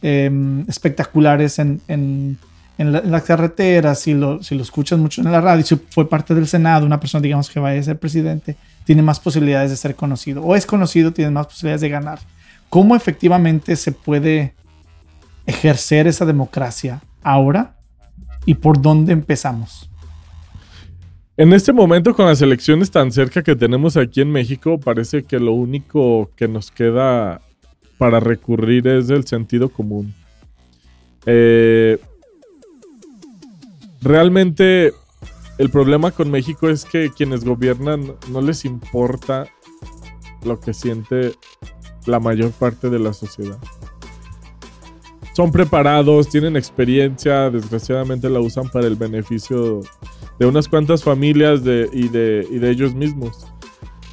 em, 0.02 0.62
espectaculares 0.68 1.60
en, 1.60 1.80
en, 1.88 2.38
en, 2.82 3.12
las 3.12 3.24
carreteras, 3.24 4.00
si 4.00 4.14
lo, 4.14 4.42
si 4.44 4.56
lo 4.56 4.64
escuchas 4.64 5.00
mucho 5.00 5.22
en 5.22 5.32
la 5.32 5.40
radio, 5.40 5.64
si 5.64 5.76
fue 5.76 6.10
parte 6.10 6.34
del 6.34 6.48
Senado, 6.48 6.86
una 6.86 7.00
persona, 7.00 7.22
digamos, 7.22 7.50
que 7.50 7.60
vaya 7.60 7.80
a 7.80 7.84
ser 7.84 8.00
presidente, 8.00 8.56
tiene 8.84 9.02
más 9.02 9.20
posibilidades 9.20 9.72
de 9.72 9.78
ser 9.78 9.96
conocido. 9.96 10.42
O 10.42 10.56
es 10.56 10.66
conocido, 10.66 11.14
tiene 11.14 11.32
más 11.32 11.48
posibilidades 11.48 11.82
de 11.82 11.90
ganar. 11.90 12.20
¿Cómo 12.70 12.96
efectivamente 12.96 13.76
se 13.76 13.92
puede 13.92 14.56
ejercer 15.46 16.08
esa 16.08 16.26
democracia 16.26 17.02
ahora? 17.22 17.78
¿Y 18.46 18.56
por 18.56 18.82
dónde 18.82 19.14
empezamos? 19.14 19.90
En 21.38 21.54
este 21.54 21.74
momento, 21.74 22.14
con 22.14 22.26
las 22.26 22.42
elecciones 22.42 22.92
tan 22.92 23.12
cerca 23.12 23.42
que 23.42 23.56
tenemos 23.56 23.98
aquí 23.98 24.22
en 24.22 24.32
México, 24.32 24.80
parece 24.80 25.24
que 25.24 25.40
lo 25.40 25.54
único 25.54 26.30
que 26.36 26.48
nos 26.48 26.72
queda 26.72 27.42
para 27.98 28.20
recurrir 28.20 28.88
es 28.88 29.10
el 29.10 29.26
sentido 29.26 29.70
común. 29.70 30.14
Eh, 31.26 32.00
realmente 34.02 34.94
el 35.58 35.70
problema 35.70 36.12
con 36.12 36.32
México 36.32 36.70
es 36.70 36.86
que 36.86 37.12
quienes 37.16 37.46
gobiernan 37.46 38.16
no 38.30 38.42
les 38.42 38.66
importa 38.66 39.48
lo 40.44 40.60
que 40.60 40.74
siente 40.74 41.34
la 42.06 42.20
mayor 42.20 42.52
parte 42.52 42.90
de 42.90 43.00
la 43.00 43.14
sociedad. 43.14 43.60
Son 45.34 45.52
preparados, 45.52 46.30
tienen 46.30 46.58
experiencia, 46.58 47.50
desgraciadamente 47.50 48.30
la 48.30 48.40
usan 48.40 48.70
para 48.70 48.88
el 48.88 48.96
beneficio 48.96 49.82
de 50.40 50.46
unas 50.46 50.68
cuantas 50.68 51.04
familias 51.04 51.62
y, 51.62 52.10
de, 52.10 52.48
y 52.50 52.58
de 52.58 52.70
ellos 52.70 52.94
mismos. 52.94 53.48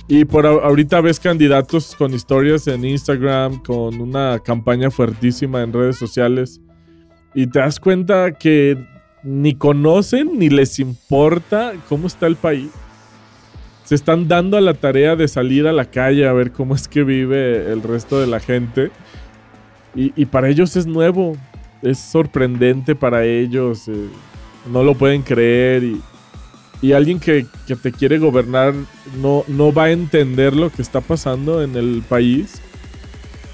Y 0.06 0.24
por 0.24 0.46
ahorita 0.46 1.00
ves 1.00 1.18
candidatos 1.20 1.94
con 1.96 2.14
historias 2.14 2.66
en 2.66 2.84
Instagram, 2.84 3.62
con 3.62 4.00
una 4.00 4.38
campaña 4.38 4.90
fuertísima 4.90 5.62
en 5.62 5.72
redes 5.72 5.96
sociales. 5.96 6.60
Y 7.34 7.46
te 7.46 7.58
das 7.58 7.78
cuenta 7.78 8.32
que 8.32 8.78
ni 9.22 9.54
conocen 9.54 10.38
ni 10.38 10.48
les 10.48 10.78
importa 10.78 11.72
cómo 11.88 12.06
está 12.06 12.26
el 12.26 12.36
país. 12.36 12.70
Se 13.84 13.94
están 13.94 14.28
dando 14.28 14.56
a 14.56 14.60
la 14.60 14.74
tarea 14.74 15.16
de 15.16 15.28
salir 15.28 15.66
a 15.66 15.72
la 15.72 15.86
calle 15.86 16.28
a 16.28 16.32
ver 16.32 16.52
cómo 16.52 16.74
es 16.74 16.88
que 16.88 17.04
vive 17.04 17.72
el 17.72 17.82
resto 17.82 18.20
de 18.20 18.26
la 18.26 18.40
gente. 18.40 18.90
Y, 19.94 20.26
para 20.26 20.48
ellos 20.48 20.76
es 20.76 20.86
nuevo. 20.86 21.36
Es 21.82 21.98
sorprendente 21.98 22.94
para 22.94 23.24
ellos. 23.24 23.88
Eh, 23.88 24.08
no 24.70 24.84
lo 24.84 24.94
pueden 24.94 25.22
creer. 25.22 25.82
Y, 26.82 26.92
alguien 26.92 27.18
que, 27.18 27.46
te 27.82 27.90
quiere 27.90 28.18
gobernar 28.18 28.74
no, 29.20 29.44
no 29.48 29.72
va 29.72 29.84
a 29.84 29.90
entender 29.90 30.54
lo 30.54 30.70
que 30.70 30.82
está 30.82 31.00
pasando 31.00 31.62
en 31.62 31.74
el 31.74 32.04
país 32.08 32.60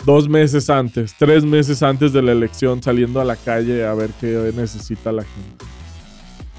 dos 0.04 0.28
meses 0.28 0.70
antes, 0.70 1.14
tres 1.18 1.44
meses 1.44 1.82
antes 1.82 2.12
de 2.12 2.22
la 2.22 2.32
elección, 2.32 2.82
saliendo 2.82 3.20
a 3.20 3.24
la 3.24 3.36
calle 3.36 3.84
a 3.84 3.94
ver 3.94 4.10
qué 4.20 4.52
necesita 4.54 5.12
la 5.12 5.22
gente. 5.22 5.64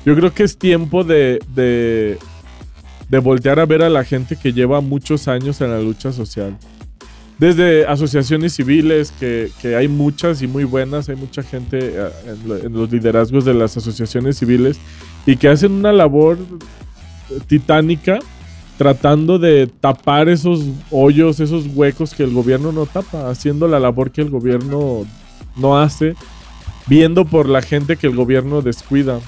Yo 0.06 0.16
creo 0.16 0.34
que 0.34 0.44
es 0.44 0.58
tiempo 0.58 1.04
de, 1.04 1.40
de, 1.50 3.20
voltear 3.20 3.60
a 3.60 3.66
ver 3.66 3.82
a 3.82 3.90
la 3.90 4.04
gente 4.04 4.36
que 4.36 4.54
lleva 4.54 4.82
muchos 4.82 5.28
años 5.28 5.62
en 5.62 5.72
la 5.72 5.80
lucha 5.80 6.12
social. 6.12 6.58
Desde 7.38 7.86
asociaciones 7.86 8.54
civiles, 8.54 9.12
que, 9.12 9.52
que 9.62 9.76
hay 9.76 9.88
muchas 9.88 10.42
y 10.42 10.48
muy 10.48 10.64
buenas, 10.64 11.10
hay 11.10 11.16
mucha 11.16 11.44
gente 11.44 11.80
eh, 11.82 12.10
en, 12.28 12.66
en 12.68 12.74
los 12.74 12.92
liderazgos 12.92 13.44
de 13.46 13.54
las 13.54 13.76
asociaciones 13.76 14.38
civiles 14.38 14.78
y 15.26 15.36
que 15.36 15.50
hacen 15.50 15.72
una 15.72 15.92
labor 15.92 16.38
titánica 17.48 18.20
tratando 18.78 19.40
de 19.40 19.68
tapar 19.68 20.30
esos 20.30 20.66
hoyos, 20.92 21.40
esos 21.40 21.68
huecos 21.74 22.14
que 22.14 22.24
el 22.24 22.34
gobierno 22.34 22.72
no 22.72 22.86
tapa, 22.86 23.30
haciendo 23.30 23.68
la 23.68 23.80
labor 23.80 24.12
que 24.12 24.22
el 24.22 24.30
gobierno 24.30 25.06
no 25.56 25.78
hace, 25.78 26.16
viendo 26.88 27.26
por 27.26 27.48
la 27.48 27.62
gente 27.62 27.98
que 27.98 28.08
el 28.08 28.16
gobierno 28.16 28.62
descuida. 28.62 29.20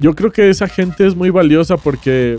Yo 0.00 0.14
creo 0.14 0.32
que 0.32 0.50
esa 0.50 0.68
gente 0.68 1.06
es 1.06 1.14
muy 1.14 1.30
valiosa 1.30 1.76
porque 1.76 2.38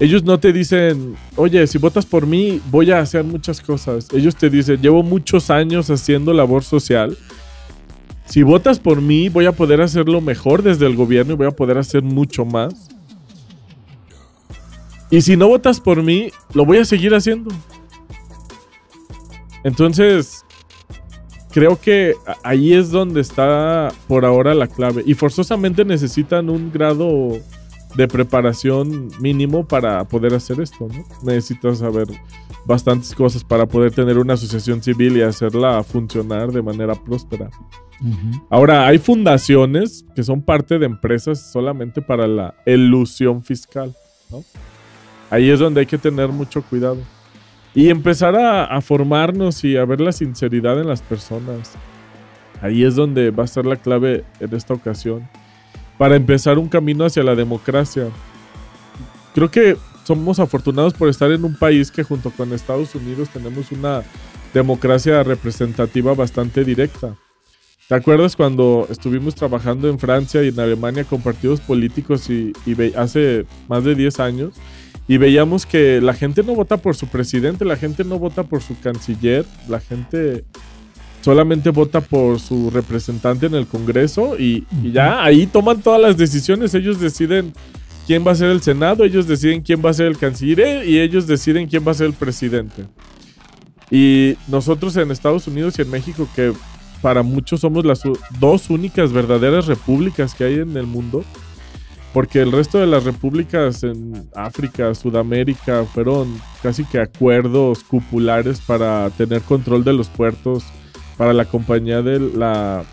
ellos 0.00 0.24
no 0.24 0.38
te 0.38 0.52
dicen, 0.52 1.16
oye, 1.36 1.66
si 1.66 1.78
votas 1.78 2.04
por 2.04 2.26
mí 2.26 2.60
voy 2.70 2.90
a 2.90 3.00
hacer 3.00 3.24
muchas 3.24 3.60
cosas. 3.60 4.08
Ellos 4.12 4.36
te 4.36 4.50
dicen, 4.50 4.80
llevo 4.80 5.02
muchos 5.02 5.50
años 5.50 5.88
haciendo 5.90 6.32
labor 6.32 6.64
social 6.64 7.16
si 8.26 8.42
votas 8.42 8.80
por 8.80 9.02
mí, 9.02 9.28
voy 9.28 9.46
a 9.46 9.52
poder 9.52 9.80
hacerlo 9.80 10.20
mejor 10.20 10.62
desde 10.62 10.86
el 10.86 10.96
gobierno 10.96 11.34
y 11.34 11.36
voy 11.36 11.46
a 11.46 11.50
poder 11.50 11.78
hacer 11.78 12.02
mucho 12.02 12.44
más. 12.44 12.88
Y 15.14 15.22
si 15.22 15.36
no 15.36 15.46
votas 15.46 15.78
por 15.78 16.02
mí, 16.02 16.32
lo 16.54 16.64
voy 16.64 16.78
a 16.78 16.84
seguir 16.84 17.14
haciendo. 17.14 17.54
Entonces, 19.62 20.44
creo 21.52 21.80
que 21.80 22.16
ahí 22.42 22.72
es 22.72 22.90
donde 22.90 23.20
está 23.20 23.92
por 24.08 24.24
ahora 24.24 24.56
la 24.56 24.66
clave. 24.66 25.04
Y 25.06 25.14
forzosamente 25.14 25.84
necesitan 25.84 26.50
un 26.50 26.72
grado 26.72 27.38
de 27.94 28.08
preparación 28.08 29.08
mínimo 29.20 29.64
para 29.64 30.02
poder 30.02 30.34
hacer 30.34 30.60
esto, 30.60 30.88
¿no? 30.88 31.04
Necesitas 31.22 31.78
saber 31.78 32.08
bastantes 32.66 33.14
cosas 33.14 33.44
para 33.44 33.66
poder 33.66 33.92
tener 33.92 34.18
una 34.18 34.34
asociación 34.34 34.82
civil 34.82 35.16
y 35.16 35.22
hacerla 35.22 35.84
funcionar 35.84 36.50
de 36.50 36.60
manera 36.60 36.96
próspera. 36.96 37.50
Ahora, 38.50 38.88
hay 38.88 38.98
fundaciones 38.98 40.04
que 40.16 40.24
son 40.24 40.42
parte 40.42 40.76
de 40.80 40.86
empresas 40.86 41.52
solamente 41.52 42.02
para 42.02 42.26
la 42.26 42.52
ilusión 42.66 43.44
fiscal. 43.44 43.94
Ahí 45.30 45.50
es 45.50 45.58
donde 45.58 45.80
hay 45.80 45.86
que 45.86 45.98
tener 45.98 46.28
mucho 46.28 46.62
cuidado. 46.62 46.98
Y 47.74 47.88
empezar 47.88 48.36
a, 48.36 48.80
formarnos 48.80 49.64
y 49.64 49.76
a 49.76 49.84
ver 49.84 50.00
la 50.00 50.12
sinceridad 50.12 50.80
en 50.80 50.86
las 50.86 51.02
personas. 51.02 51.72
Ahí 52.60 52.84
es 52.84 52.94
donde 52.94 53.30
va 53.30 53.42
a 53.42 53.46
estar 53.46 53.66
la 53.66 53.76
clave 53.76 54.24
en 54.38 54.54
esta 54.54 54.74
ocasión. 54.74 55.28
Para 55.98 56.16
empezar 56.16 56.58
un 56.58 56.68
camino 56.68 57.04
hacia 57.04 57.24
la 57.24 57.34
democracia. 57.34 58.06
Creo 59.34 59.50
que 59.50 59.76
somos 60.04 60.38
afortunados 60.38 60.94
por 60.94 61.08
estar 61.08 61.32
en 61.32 61.44
un 61.44 61.56
país 61.56 61.90
que 61.90 62.04
junto 62.04 62.30
con 62.30 62.52
Estados 62.52 62.94
Unidos 62.94 63.28
tenemos 63.30 63.72
una 63.72 64.02
democracia 64.52 65.22
representativa 65.24 66.14
bastante 66.14 66.62
directa. 66.64 67.16
¿Te 67.88 67.94
acuerdas 67.94 68.34
cuando 68.34 68.86
estuvimos 68.88 69.34
trabajando 69.34 69.88
en 69.88 69.98
Francia 69.98 70.42
y 70.42 70.48
en 70.48 70.58
Alemania 70.58 71.04
con 71.04 71.20
partidos 71.20 71.60
políticos 71.60 72.30
y, 72.30 72.52
hace 72.96 73.44
más 73.68 73.84
de 73.84 73.94
10 73.94 74.20
años? 74.20 74.54
Y 75.06 75.18
veíamos 75.18 75.66
que 75.66 76.00
la 76.00 76.14
gente 76.14 76.42
no 76.42 76.54
vota 76.54 76.78
por 76.78 76.96
su 76.96 77.08
presidente, 77.08 77.64
la 77.64 77.76
gente 77.76 78.04
no 78.04 78.18
vota 78.18 78.42
por 78.42 78.62
su 78.62 78.78
canciller, 78.80 79.44
la 79.68 79.80
gente 79.80 80.44
solamente 81.20 81.70
vota 81.70 82.00
por 82.00 82.40
su 82.40 82.70
representante 82.70 83.46
en 83.46 83.54
el 83.54 83.66
Congreso 83.66 84.38
y, 84.38 84.66
y, 84.82 84.92
ya 84.92 85.24
ahí 85.24 85.46
toman 85.46 85.80
todas 85.82 86.00
las 86.00 86.16
decisiones. 86.16 86.74
Ellos 86.74 87.00
deciden 87.00 87.52
quién 88.06 88.26
va 88.26 88.32
a 88.32 88.34
ser 88.34 88.50
el 88.50 88.62
Senado, 88.62 89.04
ellos 89.04 89.26
deciden 89.26 89.62
quién 89.62 89.82
va 89.84 89.90
a 89.90 89.94
ser 89.94 90.06
el 90.06 90.18
canciller 90.18 90.88
y 90.88 91.00
ellos 91.00 91.26
deciden 91.26 91.66
quién 91.66 91.86
va 91.86 91.92
a 91.92 91.94
ser 91.94 92.06
el 92.06 92.12
presidente. 92.12 92.86
Y 93.90 94.36
nosotros 94.48 94.96
en 94.96 95.10
Estados 95.10 95.46
Unidos 95.46 95.78
y 95.78 95.82
en 95.82 95.90
México, 95.90 96.28
que 96.34 96.52
para 97.00 97.22
muchos 97.22 97.60
somos 97.60 97.84
las 97.84 98.00
dos 98.40 98.70
únicas 98.70 99.12
verdaderas 99.12 99.66
repúblicas 99.66 100.34
que 100.34 100.44
hay 100.44 100.54
en 100.54 100.76
el 100.76 100.86
mundo. 100.86 101.22
Porque 102.14 102.40
el 102.40 102.52
resto 102.52 102.78
de 102.78 102.86
las 102.86 103.02
repúblicas 103.02 103.82
en 103.82 104.30
África, 104.36 104.94
Sudamérica, 104.94 105.84
fueron 105.84 106.40
casi 106.62 106.84
que 106.84 107.00
acuerdos 107.00 107.82
cupulares 107.82 108.60
para 108.60 109.10
tener 109.10 109.42
control 109.42 109.82
de 109.82 109.92
los 109.92 110.08
puertos 110.08 110.64
para 111.16 111.32
la 111.32 111.44
compañía 111.44 112.02
de 112.02 112.20
la, 112.20 112.84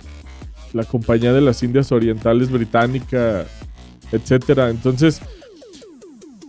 la 0.73 0.83
compañía 0.85 1.33
de 1.33 1.41
las 1.41 1.61
Indias 1.61 1.91
Orientales 1.91 2.51
británica, 2.51 3.45
etcétera. 4.11 4.71
Entonces, 4.71 5.21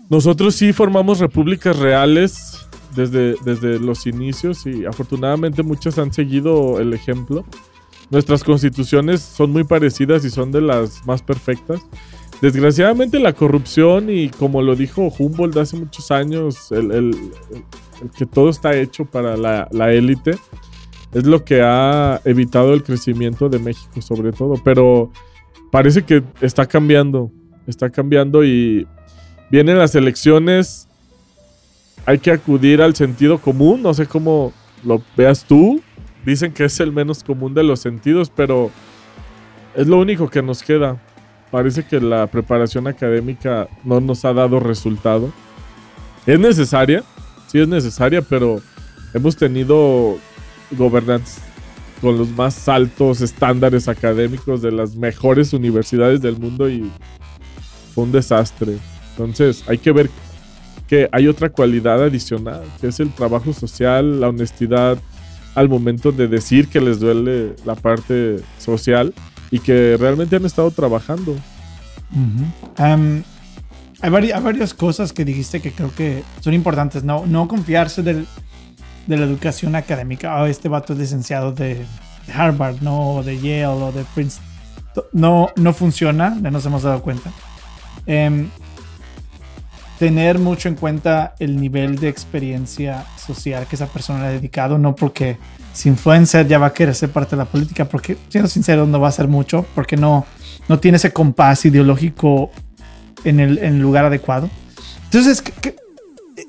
nosotros 0.08 0.54
sí 0.54 0.72
formamos 0.72 1.18
repúblicas 1.18 1.78
reales 1.78 2.66
desde, 2.96 3.34
desde 3.44 3.78
los 3.78 4.06
inicios 4.06 4.66
y 4.66 4.86
afortunadamente 4.86 5.62
muchas 5.62 5.98
han 5.98 6.10
seguido 6.10 6.80
el 6.80 6.94
ejemplo. 6.94 7.44
Nuestras 8.10 8.44
constituciones 8.44 9.20
son 9.20 9.52
muy 9.52 9.64
parecidas 9.64 10.24
y 10.24 10.30
son 10.30 10.52
de 10.52 10.62
las 10.62 11.06
más 11.06 11.22
perfectas. 11.22 11.80
Desgraciadamente 12.42 13.18
la 13.18 13.32
corrupción 13.32 14.10
y 14.10 14.28
como 14.28 14.60
lo 14.60 14.76
dijo 14.76 15.10
Humboldt 15.16 15.56
hace 15.56 15.76
muchos 15.76 16.10
años, 16.10 16.70
el, 16.72 17.16
que 18.18 18.26
todo 18.26 18.50
está 18.50 18.76
hecho 18.76 19.06
para 19.06 19.36
la, 19.36 19.68
la 19.70 19.92
élite, 19.92 20.32
es 21.14 21.24
lo 21.24 21.44
que 21.44 21.62
ha 21.62 22.20
evitado 22.24 22.74
el 22.74 22.82
crecimiento 22.82 23.48
de 23.48 23.58
México 23.58 24.02
sobre 24.02 24.32
todo. 24.32 24.54
Pero 24.62 25.10
parece 25.70 26.02
que 26.02 26.22
está 26.42 26.66
cambiando, 26.66 27.30
está 27.66 27.88
cambiando 27.88 28.44
y 28.44 28.86
vienen 29.50 29.78
las 29.78 29.94
elecciones 29.94 30.88
hay 32.06 32.18
que 32.18 32.32
acudir 32.32 32.82
al 32.82 32.94
sentido 32.94 33.38
común, 33.38 33.82
no 33.82 33.94
sé 33.94 34.06
cómo 34.06 34.52
lo 34.84 35.02
veas 35.16 35.44
tú. 35.44 35.80
Dicen 36.24 36.52
que 36.52 36.64
es 36.64 36.78
el 36.80 36.92
menos 36.92 37.22
común 37.22 37.54
de 37.54 37.62
los 37.62 37.80
sentidos, 37.80 38.30
pero 38.34 38.70
es 39.74 39.86
lo 39.86 39.98
único 39.98 40.28
que 40.28 40.42
nos 40.42 40.62
queda. 40.62 41.00
Parece 41.52 41.84
que 41.84 42.00
la 42.00 42.26
preparación 42.28 42.86
académica 42.86 43.68
no 43.84 44.00
nos 44.00 44.24
ha 44.24 44.32
dado 44.32 44.58
resultado. 44.58 45.30
Es 46.26 46.40
necesaria, 46.40 47.04
sí 47.46 47.60
es 47.60 47.68
necesaria, 47.68 48.22
pero 48.22 48.62
hemos 49.12 49.36
tenido 49.36 50.16
gobernantes 50.70 51.42
con 52.00 52.16
los 52.16 52.30
más 52.30 52.68
altos 52.70 53.20
estándares 53.20 53.86
académicos 53.86 54.62
de 54.62 54.72
las 54.72 54.96
mejores 54.96 55.52
universidades 55.52 56.22
del 56.22 56.38
mundo 56.38 56.70
y 56.70 56.90
fue 57.94 58.04
un 58.04 58.12
desastre. 58.12 58.78
Entonces 59.10 59.62
hay 59.68 59.76
que 59.76 59.92
ver 59.92 60.08
que 60.88 61.06
hay 61.12 61.28
otra 61.28 61.50
cualidad 61.50 62.02
adicional, 62.02 62.62
que 62.80 62.88
es 62.88 62.98
el 62.98 63.12
trabajo 63.12 63.52
social, 63.52 64.22
la 64.22 64.30
honestidad 64.30 64.96
al 65.54 65.68
momento 65.68 66.12
de 66.12 66.28
decir 66.28 66.68
que 66.68 66.80
les 66.80 66.98
duele 66.98 67.54
la 67.66 67.74
parte 67.74 68.38
social 68.58 69.12
y 69.52 69.60
que 69.60 69.96
realmente 69.98 70.34
han 70.34 70.46
estado 70.46 70.70
trabajando. 70.70 71.36
hay, 72.78 74.10
varias 74.10 74.74
cosas 74.74 75.12
que 75.12 75.24
dijiste 75.26 75.60
que 75.60 75.72
creo 75.72 75.94
que 75.94 76.24
son 76.40 76.54
importantes. 76.54 77.04
No, 77.04 77.26
no 77.26 77.46
confiarse 77.46 78.02
del, 78.02 78.26
de 79.06 79.16
la 79.18 79.24
educación 79.26 79.76
académica. 79.76 80.42
Oh, 80.42 80.46
este 80.46 80.70
vato 80.70 80.94
es 80.94 80.98
licenciado 80.98 81.52
de 81.52 81.84
Harvard, 82.34 82.80
no 82.80 83.16
o 83.16 83.22
de 83.22 83.36
Yale 83.36 83.66
o 83.66 83.92
de 83.92 84.04
Princeton. 84.14 84.46
No, 85.12 85.50
no 85.56 85.74
funciona, 85.74 86.36
ya 86.42 86.50
nos 86.50 86.64
hemos 86.64 86.82
dado 86.82 87.02
cuenta. 87.02 87.30
Em, 88.06 88.48
tener 89.98 90.38
mucho 90.38 90.68
en 90.68 90.76
cuenta 90.76 91.34
el 91.38 91.60
nivel 91.60 91.98
de 91.98 92.08
experiencia 92.08 93.04
social 93.18 93.66
que 93.66 93.76
esa 93.76 93.86
persona 93.86 94.22
le 94.22 94.26
ha 94.28 94.30
dedicado, 94.30 94.78
no 94.78 94.96
porque 94.96 95.36
si 95.72 95.88
influencer 95.88 96.46
ya 96.46 96.58
va 96.58 96.66
a 96.66 96.72
querer 96.72 96.94
ser 96.94 97.10
parte 97.10 97.30
de 97.30 97.38
la 97.38 97.44
política, 97.44 97.86
porque 97.86 98.16
siendo 98.28 98.48
sincero 98.48 98.86
no 98.86 99.00
va 99.00 99.08
a 99.08 99.10
hacer 99.10 99.28
mucho, 99.28 99.64
porque 99.74 99.96
no, 99.96 100.26
no 100.68 100.78
tiene 100.78 100.96
ese 100.96 101.12
compás 101.12 101.64
ideológico 101.64 102.50
en 103.24 103.40
el, 103.40 103.78
lugar 103.78 104.04
adecuado. 104.04 104.50
Entonces, 105.04 105.42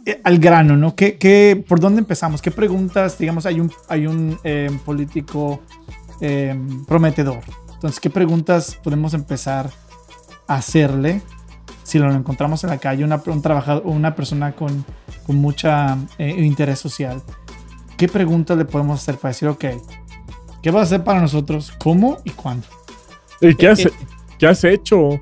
eh, 0.05 0.21
al 0.23 0.39
grano, 0.39 0.75
¿no? 0.75 0.95
¿Qué, 0.95 1.17
qué, 1.17 1.63
por 1.67 1.79
dónde 1.79 1.99
empezamos? 1.99 2.41
¿Qué 2.41 2.51
preguntas, 2.51 3.17
digamos, 3.17 3.45
hay 3.45 3.59
un, 3.59 3.71
hay 3.87 4.07
un 4.07 4.37
eh, 4.43 4.69
político 4.85 5.61
eh, 6.21 6.57
prometedor? 6.87 7.39
Entonces, 7.73 7.99
¿qué 7.99 8.09
preguntas 8.09 8.77
podemos 8.83 9.13
empezar 9.13 9.69
a 10.47 10.55
hacerle 10.55 11.21
si 11.83 11.99
lo 11.99 12.11
encontramos 12.11 12.63
en 12.63 12.69
la 12.69 12.77
calle, 12.77 13.03
una, 13.03 13.21
un 13.25 13.41
trabajador, 13.41 13.83
una 13.85 14.15
persona 14.15 14.53
con, 14.53 14.85
con 15.25 15.35
mucha 15.35 15.97
interés 16.17 16.79
social? 16.79 17.21
¿Qué 17.97 18.07
preguntas 18.07 18.57
le 18.57 18.65
podemos 18.65 19.01
hacer 19.01 19.15
para 19.17 19.29
decir, 19.29 19.47
ok, 19.47 19.65
¿qué 20.61 20.71
va 20.71 20.81
a 20.81 20.83
hacer 20.83 21.03
para 21.03 21.21
nosotros? 21.21 21.73
¿Cómo 21.79 22.17
y 22.23 22.31
cuándo? 22.31 22.67
¿Y 23.41 23.55
qué, 23.55 23.67
has, 23.67 23.87
¿qué 24.39 24.47
has 24.47 24.63
hecho? 24.63 25.21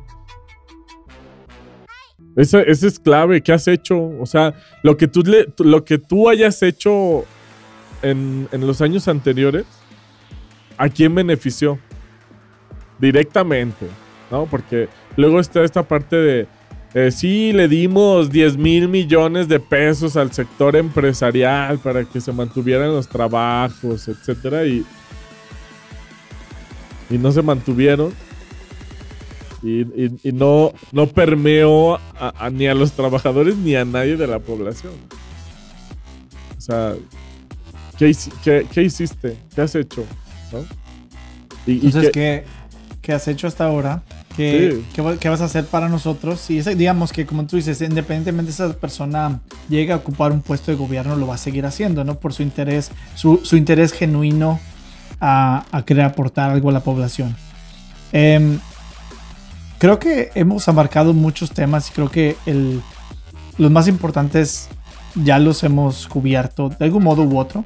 Eso, 2.36 2.60
es 2.60 3.00
clave, 3.00 3.42
¿qué 3.42 3.51
has 3.51 3.68
hecho? 3.68 4.00
O 4.20 4.25
sea, 4.25 4.54
lo 4.84 4.96
que 4.96 5.08
tú, 5.08 5.22
le, 5.22 5.54
lo 5.60 5.84
que 5.84 5.98
tú 5.98 6.30
hayas 6.30 6.63
hecho 6.63 7.25
en, 8.01 8.48
los 8.51 8.82
años 8.82 9.08
anteriores, 9.08 9.66
¿a 10.78 10.88
quién 10.88 11.13
benefició? 11.13 11.78
Directamente, 13.00 13.88
¿no? 14.30 14.46
Porque 14.46 14.88
luego 15.18 15.40
está 15.40 15.63
esta 15.63 15.84
parte 15.84 16.16
de, 16.16 16.48
eh, 16.93 17.12
sí, 17.12 17.53
le 17.53 17.67
dimos 17.67 18.29
10 18.29 18.57
mil 18.57 18.88
millones 18.88 19.48
de 19.48 19.60
pesos 19.60 20.17
al 20.17 20.31
sector 20.31 20.75
empresarial 20.75 21.79
para 21.79 22.03
que 22.03 22.19
se 22.19 22.31
mantuvieran 22.31 22.91
los 22.91 23.07
trabajos, 23.07 24.07
etcétera, 24.07 24.65
y, 24.65 24.86
y 27.10 27.17
no 27.17 27.31
se 27.31 27.41
mantuvieron 27.41 28.13
y, 29.63 30.31
no, 30.33 30.74
no 30.91 31.07
permeó 31.07 32.00
ni 32.51 32.67
a 32.67 32.74
los 32.74 32.93
trabajadores 32.93 33.57
ni 33.57 33.75
a 33.75 33.86
nadie 33.86 34.17
de 34.17 34.27
la 34.27 34.39
población. 34.39 34.93
O 36.57 36.62
sea, 36.62 36.95
¿qué, 37.98 38.10
hiciste? 38.10 39.38
¿Qué 39.53 39.62
has 39.62 39.75
hecho? 39.75 40.03
Y, 41.67 41.86
Entonces, 41.86 42.12
qué, 42.12 42.43
¿qué, 43.01 43.13
has 43.13 43.27
hecho 43.27 43.48
hasta 43.48 43.65
ahora? 43.65 44.03
¿Qué, 44.36 44.82
¿qué, 45.20 45.30
vas 45.30 45.42
a 45.42 45.46
hacer 45.46 45.66
para 45.66 45.90
nosotros? 45.90 46.50
Y 46.50 46.62
digamos 46.62 47.12
que, 47.12 47.26
como 47.26 47.46
tú 47.46 47.58
dices, 47.58 47.82
independientemente 47.82 48.52
de 48.52 48.54
esa 48.54 48.74
persona 48.74 49.42
llegue 49.70 49.92
a 49.92 49.98
ocupar 49.98 50.32
un 50.32 50.42
puesto 50.42 50.72
de 50.72 50.78
gobierno, 50.78 51.16
lo 51.16 51.28
va 51.28 51.36
a 51.36 51.38
seguir 51.38 51.66
haciendo, 51.66 52.04
¿no? 52.04 52.16
Por 52.16 52.34
su 52.34 52.42
interés, 52.42 52.92
su, 53.16 53.42
su 53.44 53.58
interés 53.58 53.92
genuino 53.92 54.60
a, 55.20 55.66
a, 55.72 55.84
querer 55.84 56.06
aportar 56.06 56.52
algo 56.52 56.70
a 56.70 56.72
la 56.72 56.80
población. 56.80 57.36
Eh, 58.14 58.58
creo 59.78 60.00
que 60.00 60.32
hemos 60.36 60.68
abarcado 60.68 61.14
muchos 61.14 61.52
temas 61.52 61.90
y 61.90 61.94
creo 61.94 62.10
que 62.10 62.38
el, 62.46 62.82
los 63.58 63.72
más 63.72 63.88
importantes 63.88 64.70
ya 65.15 65.39
los 65.39 65.63
hemos 65.63 66.08
cubierto 66.08 66.70
de 66.70 66.86
algún 66.86 67.04
modo 67.04 67.24
u 67.24 67.38
otro. 67.38 67.65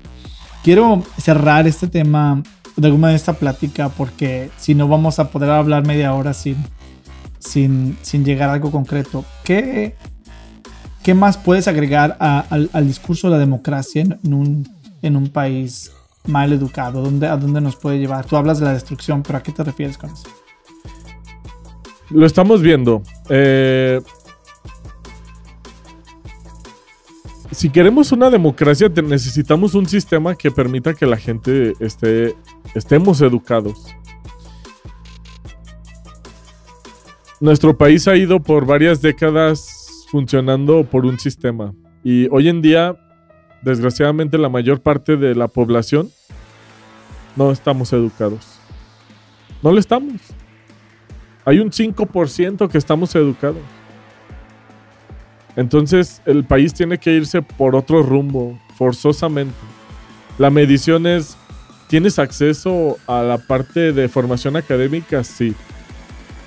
Quiero 0.63 1.03
cerrar 1.17 1.67
este 1.67 1.87
tema 1.87 2.41
alguna 2.83 3.09
de 3.09 3.15
esta 3.15 3.33
plática 3.33 3.89
porque 3.89 4.49
si 4.57 4.75
no 4.75 4.87
vamos 4.87 5.19
a 5.19 5.29
poder 5.29 5.49
hablar 5.49 5.85
media 5.85 6.13
hora 6.13 6.33
sin, 6.33 6.57
sin, 7.39 7.97
sin 8.01 8.25
llegar 8.25 8.49
a 8.49 8.53
algo 8.53 8.71
concreto. 8.71 9.23
¿Qué, 9.43 9.95
qué 11.03 11.13
más 11.13 11.37
puedes 11.37 11.67
agregar 11.67 12.17
al, 12.19 12.69
al, 12.73 12.87
discurso 12.87 13.27
de 13.27 13.33
la 13.33 13.39
democracia 13.39 14.01
en, 14.01 14.33
un, 14.33 14.67
en 15.01 15.15
un 15.15 15.29
país 15.29 15.91
mal 16.25 16.51
educado? 16.51 17.01
¿Dónde, 17.01 17.27
¿A 17.27 17.37
dónde 17.37 17.61
nos 17.61 17.75
puede 17.75 17.99
llevar? 17.99 18.25
Tú 18.25 18.35
hablas 18.35 18.59
de 18.59 18.65
la 18.65 18.73
destrucción, 18.73 19.23
pero 19.23 19.37
¿a 19.37 19.43
qué 19.43 19.51
te 19.51 19.63
refieres 19.63 19.97
con 19.97 20.11
eso? 20.11 20.27
Lo 22.09 22.25
estamos 22.25 22.61
viendo. 22.61 23.01
Eh, 23.29 23.99
si 27.55 27.69
queremos 27.69 28.11
una 28.11 28.29
democracia, 28.29 28.89
necesitamos 28.89 29.75
un 29.75 29.85
sistema 29.85 30.35
que 30.35 30.51
permita 30.51 30.93
que 30.93 31.05
la 31.05 31.15
gente 31.15 31.73
esté, 31.79 32.35
estemos 32.73 33.21
educados. 33.21 33.95
Nuestro 37.39 37.77
país 37.77 38.09
ha 38.09 38.17
ido 38.17 38.41
por 38.41 38.65
varias 38.65 39.01
décadas 39.01 40.05
funcionando 40.11 40.83
por 40.83 41.05
un 41.05 41.17
sistema. 41.17 41.73
Y 42.03 42.27
hoy 42.29 42.49
en 42.49 42.61
día, 42.61 42.97
desgraciadamente, 43.61 44.37
la 44.37 44.49
mayor 44.49 44.81
parte 44.81 45.15
de 45.15 45.33
la 45.33 45.47
población 45.47 46.09
no 47.37 47.51
estamos 47.51 47.93
educados. 47.93 48.59
No 49.63 49.71
lo 49.71 49.79
estamos. 49.79 50.19
Hay 51.45 51.59
un 51.59 51.71
5% 51.71 52.69
que 52.69 52.77
estamos 52.77 53.15
educados. 53.15 53.63
Entonces 55.55 56.21
el 56.25 56.43
país 56.43 56.73
tiene 56.73 56.97
que 56.97 57.13
irse 57.13 57.41
por 57.41 57.75
otro 57.75 58.03
rumbo, 58.03 58.59
forzosamente. 58.75 59.55
La 60.37 60.49
medición 60.49 61.07
es, 61.07 61.37
¿tienes 61.87 62.19
acceso 62.19 62.97
a 63.07 63.21
la 63.21 63.37
parte 63.37 63.93
de 63.93 64.09
formación 64.09 64.57
académica? 64.57 65.23
Sí. 65.23 65.53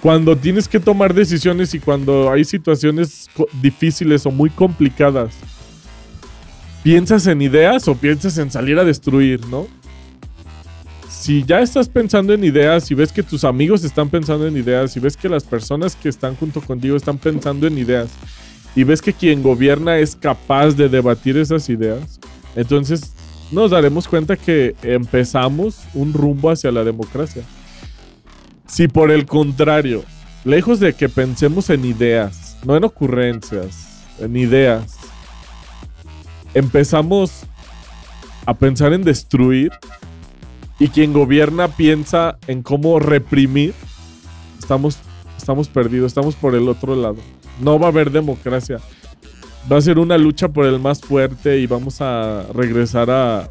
Cuando 0.02 0.36
tienes 0.36 0.68
que 0.68 0.78
tomar 0.78 1.14
decisiones 1.14 1.74
y 1.74 1.80
cuando 1.80 2.30
hay 2.30 2.44
situaciones 2.44 3.28
difíciles 3.60 4.26
o 4.26 4.30
muy 4.30 4.50
complicadas, 4.50 5.34
¿piensas 6.82 7.26
en 7.26 7.42
ideas 7.42 7.88
o 7.88 7.96
piensas 7.96 8.38
en 8.38 8.50
salir 8.50 8.78
a 8.78 8.84
destruir, 8.84 9.44
no? 9.46 9.66
si 11.28 11.44
ya 11.44 11.60
estás 11.60 11.90
pensando 11.90 12.32
en 12.32 12.42
ideas, 12.42 12.90
y 12.90 12.94
ves 12.94 13.12
que 13.12 13.22
tus 13.22 13.44
amigos 13.44 13.84
están 13.84 14.08
pensando 14.08 14.46
en 14.46 14.56
ideas, 14.56 14.96
y 14.96 15.00
ves 15.00 15.14
que 15.14 15.28
las 15.28 15.44
personas 15.44 15.94
que 15.94 16.08
están 16.08 16.36
junto 16.36 16.62
contigo 16.62 16.96
están 16.96 17.18
pensando 17.18 17.66
en 17.66 17.76
ideas, 17.76 18.08
y 18.78 18.84
ves 18.84 19.02
que 19.02 19.12
quien 19.12 19.42
gobierna 19.42 19.98
es 19.98 20.14
capaz 20.14 20.76
de 20.76 20.88
debatir 20.88 21.36
esas 21.36 21.68
ideas, 21.68 22.20
entonces 22.54 23.12
nos 23.50 23.72
daremos 23.72 24.06
cuenta 24.06 24.36
que 24.36 24.76
empezamos 24.84 25.80
un 25.94 26.12
rumbo 26.12 26.48
hacia 26.48 26.70
la 26.70 26.84
democracia. 26.84 27.42
Si 28.68 28.86
por 28.86 29.10
el 29.10 29.26
contrario, 29.26 30.04
lejos 30.44 30.78
de 30.78 30.92
que 30.92 31.08
pensemos 31.08 31.70
en 31.70 31.84
ideas, 31.84 32.56
no 32.64 32.76
en 32.76 32.84
ocurrencias, 32.84 34.04
en 34.20 34.36
ideas, 34.36 34.96
empezamos 36.54 37.46
a 38.46 38.54
pensar 38.54 38.92
en 38.92 39.02
destruir, 39.02 39.72
y 40.78 40.86
quien 40.86 41.12
gobierna 41.12 41.66
piensa 41.66 42.38
en 42.46 42.62
cómo 42.62 43.00
reprimir, 43.00 43.74
estamos, 44.56 44.98
estamos 45.36 45.66
perdidos, 45.66 46.12
estamos 46.12 46.36
por 46.36 46.54
el 46.54 46.68
otro 46.68 46.94
lado. 46.94 47.16
No 47.60 47.78
va 47.78 47.86
a 47.86 47.90
haber 47.90 48.10
democracia. 48.10 48.78
Va 49.70 49.78
a 49.78 49.80
ser 49.80 49.98
una 49.98 50.16
lucha 50.16 50.48
por 50.48 50.64
el 50.66 50.78
más 50.78 51.00
fuerte 51.00 51.58
y 51.58 51.66
vamos 51.66 52.00
a 52.00 52.44
regresar 52.54 53.10
a, 53.10 53.48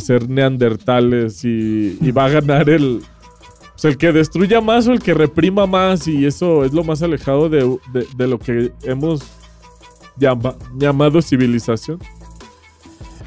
ser 0.00 0.28
neandertales 0.28 1.44
y, 1.44 2.10
va 2.10 2.24
a 2.24 2.28
ganar 2.28 2.68
el, 2.68 3.02
pues, 3.72 3.84
el 3.84 3.96
que 3.96 4.10
destruya 4.10 4.60
más 4.60 4.88
o 4.88 4.92
el 4.92 5.00
que 5.00 5.14
reprima 5.14 5.66
más 5.66 6.08
y 6.08 6.26
eso 6.26 6.64
es 6.64 6.72
lo 6.72 6.82
más 6.82 7.02
alejado 7.02 7.48
de, 7.48 7.78
lo 8.18 8.38
que 8.38 8.72
hemos 8.82 9.22
llamado 10.18 11.22
civilización. 11.22 12.00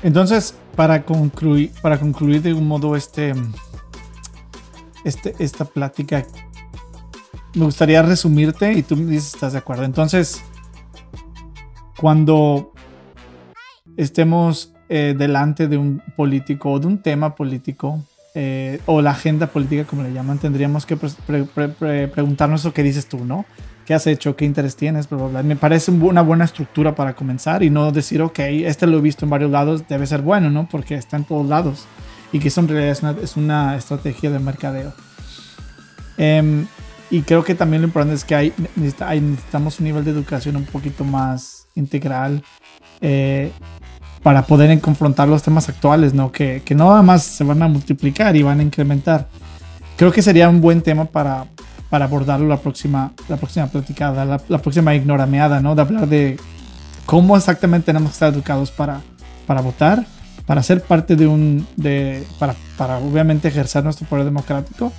Entonces, 0.03 0.55
para 0.75 1.03
concluir, 1.03 1.71
para 1.81 1.99
concluir 1.99 2.41
de 2.41 2.53
un 2.53 2.67
modo 2.67 2.95
este, 2.95 3.33
este, 5.03 5.35
esta 5.39 5.65
plática, 5.65 6.25
me 7.53 7.65
gustaría 7.65 8.01
resumirte 8.01 8.73
y 8.73 8.83
tú 8.83 8.95
me 8.95 9.11
dices 9.11 9.33
estás 9.33 9.53
de 9.53 9.59
acuerdo. 9.59 9.83
Entonces, 9.83 10.41
cuando 11.97 12.73
estemos 13.97 14.73
eh, 14.89 15.15
delante 15.17 15.67
de 15.67 15.77
un 15.77 16.01
político 16.15 16.71
o 16.71 16.79
de 16.79 16.87
un 16.87 17.01
tema 17.01 17.35
político, 17.35 18.03
eh, 18.35 18.79
o 18.85 19.01
la 19.01 19.11
agenda 19.11 19.47
política, 19.47 19.85
como 19.85 20.03
le 20.03 20.13
llaman, 20.13 20.37
tendríamos 20.37 20.85
que 20.85 20.95
preguntarnos 20.95 22.63
lo 22.63 22.73
que 22.73 22.83
dices 22.83 23.07
tú, 23.07 23.25
¿no? 23.25 23.45
qué 23.89 23.95
has 23.95 24.05
hecho, 24.05 24.35
qué 24.35 24.45
interés 24.45 24.75
tienes, 24.75 25.07
Me 25.11 25.55
parece 25.55 25.89
una 25.89 26.21
buena 26.21 26.45
estructura 26.45 26.93
para 26.93 27.15
comenzar 27.15 27.63
y 27.63 27.71
no 27.71 27.91
decir, 27.91 28.21
ok, 28.21 28.37
este 28.37 28.85
lo 28.85 28.99
he 28.99 29.01
visto 29.01 29.25
en 29.25 29.31
varios 29.31 29.49
lados, 29.49 29.87
debe 29.89 30.05
ser 30.05 30.21
bueno, 30.21 30.51
¿no? 30.51 30.69
Porque 30.69 30.93
está 30.93 31.17
en 31.17 31.23
todos 31.23 31.47
lados 31.47 31.87
y 32.31 32.37
que 32.37 32.49
eso 32.49 32.61
en 32.61 32.67
realidad 32.67 33.17
es 33.19 33.35
una, 33.35 33.75
estrategia 33.75 34.29
de 34.29 34.37
mercadeo. 34.37 34.93
Em, 36.17 36.67
y 37.09 37.21
creo 37.21 37.43
que 37.43 37.55
también 37.55 37.81
lo 37.81 37.87
importante 37.87 38.15
es 38.15 38.23
que 38.23 38.35
hay, 38.35 38.53
necesitamos 38.75 39.79
un 39.79 39.85
nivel 39.85 40.05
de 40.05 40.11
educación 40.11 40.55
un 40.55 40.65
poquito 40.65 41.03
más 41.03 41.67
integral. 41.75 42.43
Eh, 43.01 43.51
para 44.23 44.45
poder 44.45 44.79
confrontar 44.81 45.27
los 45.27 45.43
temas 45.43 45.69
actuales, 45.69 46.13
¿no? 46.13 46.31
Que, 46.31 46.61
que 46.65 46.75
no 46.75 46.89
nada 46.89 47.01
más 47.01 47.23
se 47.23 47.43
van 47.43 47.61
a 47.63 47.67
multiplicar 47.67 48.35
y 48.35 48.43
van 48.43 48.59
a 48.59 48.63
incrementar. 48.63 49.29
Creo 49.95 50.11
que 50.11 50.21
sería 50.21 50.49
un 50.49 50.61
buen 50.61 50.81
tema 50.81 51.05
para, 51.05 51.45
para 51.89 52.05
abordarlo 52.05 52.47
la 52.47 52.57
próxima, 52.57 53.13
la 53.27 53.37
próxima 53.37 53.67
platicada, 53.67 54.25
la, 54.25 54.41
la 54.47 54.61
próxima 54.61 54.93
ignorameada, 54.93 55.61
¿no? 55.61 55.75
De 55.75 55.81
hablar 55.81 56.07
de 56.07 56.37
cómo 57.05 57.35
exactamente 57.37 57.87
tenemos 57.87 58.09
que 58.09 58.13
estar 58.13 58.33
educados 58.33 58.71
para, 58.71 59.01
para 59.47 59.61
votar, 59.61 60.05
para 60.45 60.63
ser 60.63 60.83
parte 60.83 61.15
de 61.15 61.27
un, 61.27 61.65
de, 61.75 62.25
para, 62.39 62.55
para 62.77 62.97
obviamente 62.97 63.47
ejercer 63.47 63.83
nuestro 63.83 64.07
poder 64.07 64.25
democrático 64.25 64.91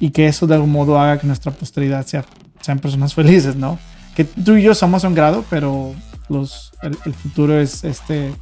y 0.00 0.10
que 0.10 0.26
eso 0.26 0.46
de 0.46 0.54
algún 0.54 0.72
modo 0.72 0.98
haga 0.98 1.18
que 1.18 1.26
nuestra 1.26 1.52
posteridad 1.52 2.06
sea, 2.06 2.24
sean 2.60 2.78
personas 2.78 3.14
felices, 3.14 3.56
¿no? 3.56 3.78
Que 4.14 4.24
tú 4.24 4.56
y 4.56 4.62
yo 4.62 4.74
somos 4.74 5.04
un 5.04 5.14
grado, 5.14 5.44
pero 5.50 5.92
los, 6.28 6.72
el, 6.82 6.96
el 7.04 7.14
futuro 7.14 7.58
es 7.58 7.84
este, 7.84 8.32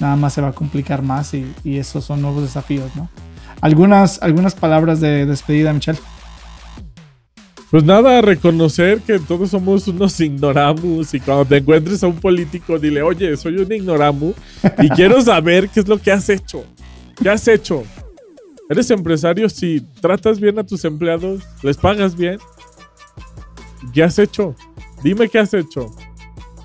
nada 0.00 0.16
más 0.16 0.32
se 0.32 0.40
va 0.40 0.48
a 0.48 0.52
complicar 0.52 1.02
más 1.02 1.34
y, 1.34 1.52
y 1.64 1.78
esos 1.78 2.04
son 2.04 2.22
nuevos 2.22 2.42
desafíos, 2.42 2.94
¿no? 2.94 3.08
Algunas, 3.60 4.22
algunas 4.22 4.54
palabras 4.54 5.00
de 5.00 5.26
despedida, 5.26 5.72
Michelle. 5.72 5.98
Pues 7.70 7.84
nada, 7.84 8.22
reconocer 8.22 9.00
que 9.00 9.18
todos 9.18 9.50
somos 9.50 9.86
unos 9.88 10.18
ignoramus 10.20 11.12
y 11.12 11.20
cuando 11.20 11.44
te 11.44 11.58
encuentres 11.58 12.02
a 12.02 12.06
un 12.06 12.16
político 12.16 12.78
dile, 12.78 13.02
oye, 13.02 13.36
soy 13.36 13.58
un 13.58 13.70
ignoramu 13.70 14.32
y 14.78 14.88
quiero 14.90 15.20
saber 15.20 15.68
qué 15.68 15.80
es 15.80 15.88
lo 15.88 15.98
que 15.98 16.10
has 16.10 16.28
hecho. 16.30 16.64
¿Qué 17.20 17.28
has 17.28 17.46
hecho? 17.46 17.82
¿Eres 18.68 18.90
empresario? 18.90 19.48
Sí. 19.48 19.80
¿Tratas 20.00 20.40
bien 20.40 20.58
a 20.58 20.64
tus 20.64 20.84
empleados? 20.84 21.42
¿Les 21.62 21.76
pagas 21.76 22.16
bien? 22.16 22.38
¿Qué 23.92 24.02
has 24.02 24.18
hecho? 24.18 24.54
Dime 25.02 25.28
qué 25.28 25.38
has 25.38 25.54
hecho. 25.54 25.90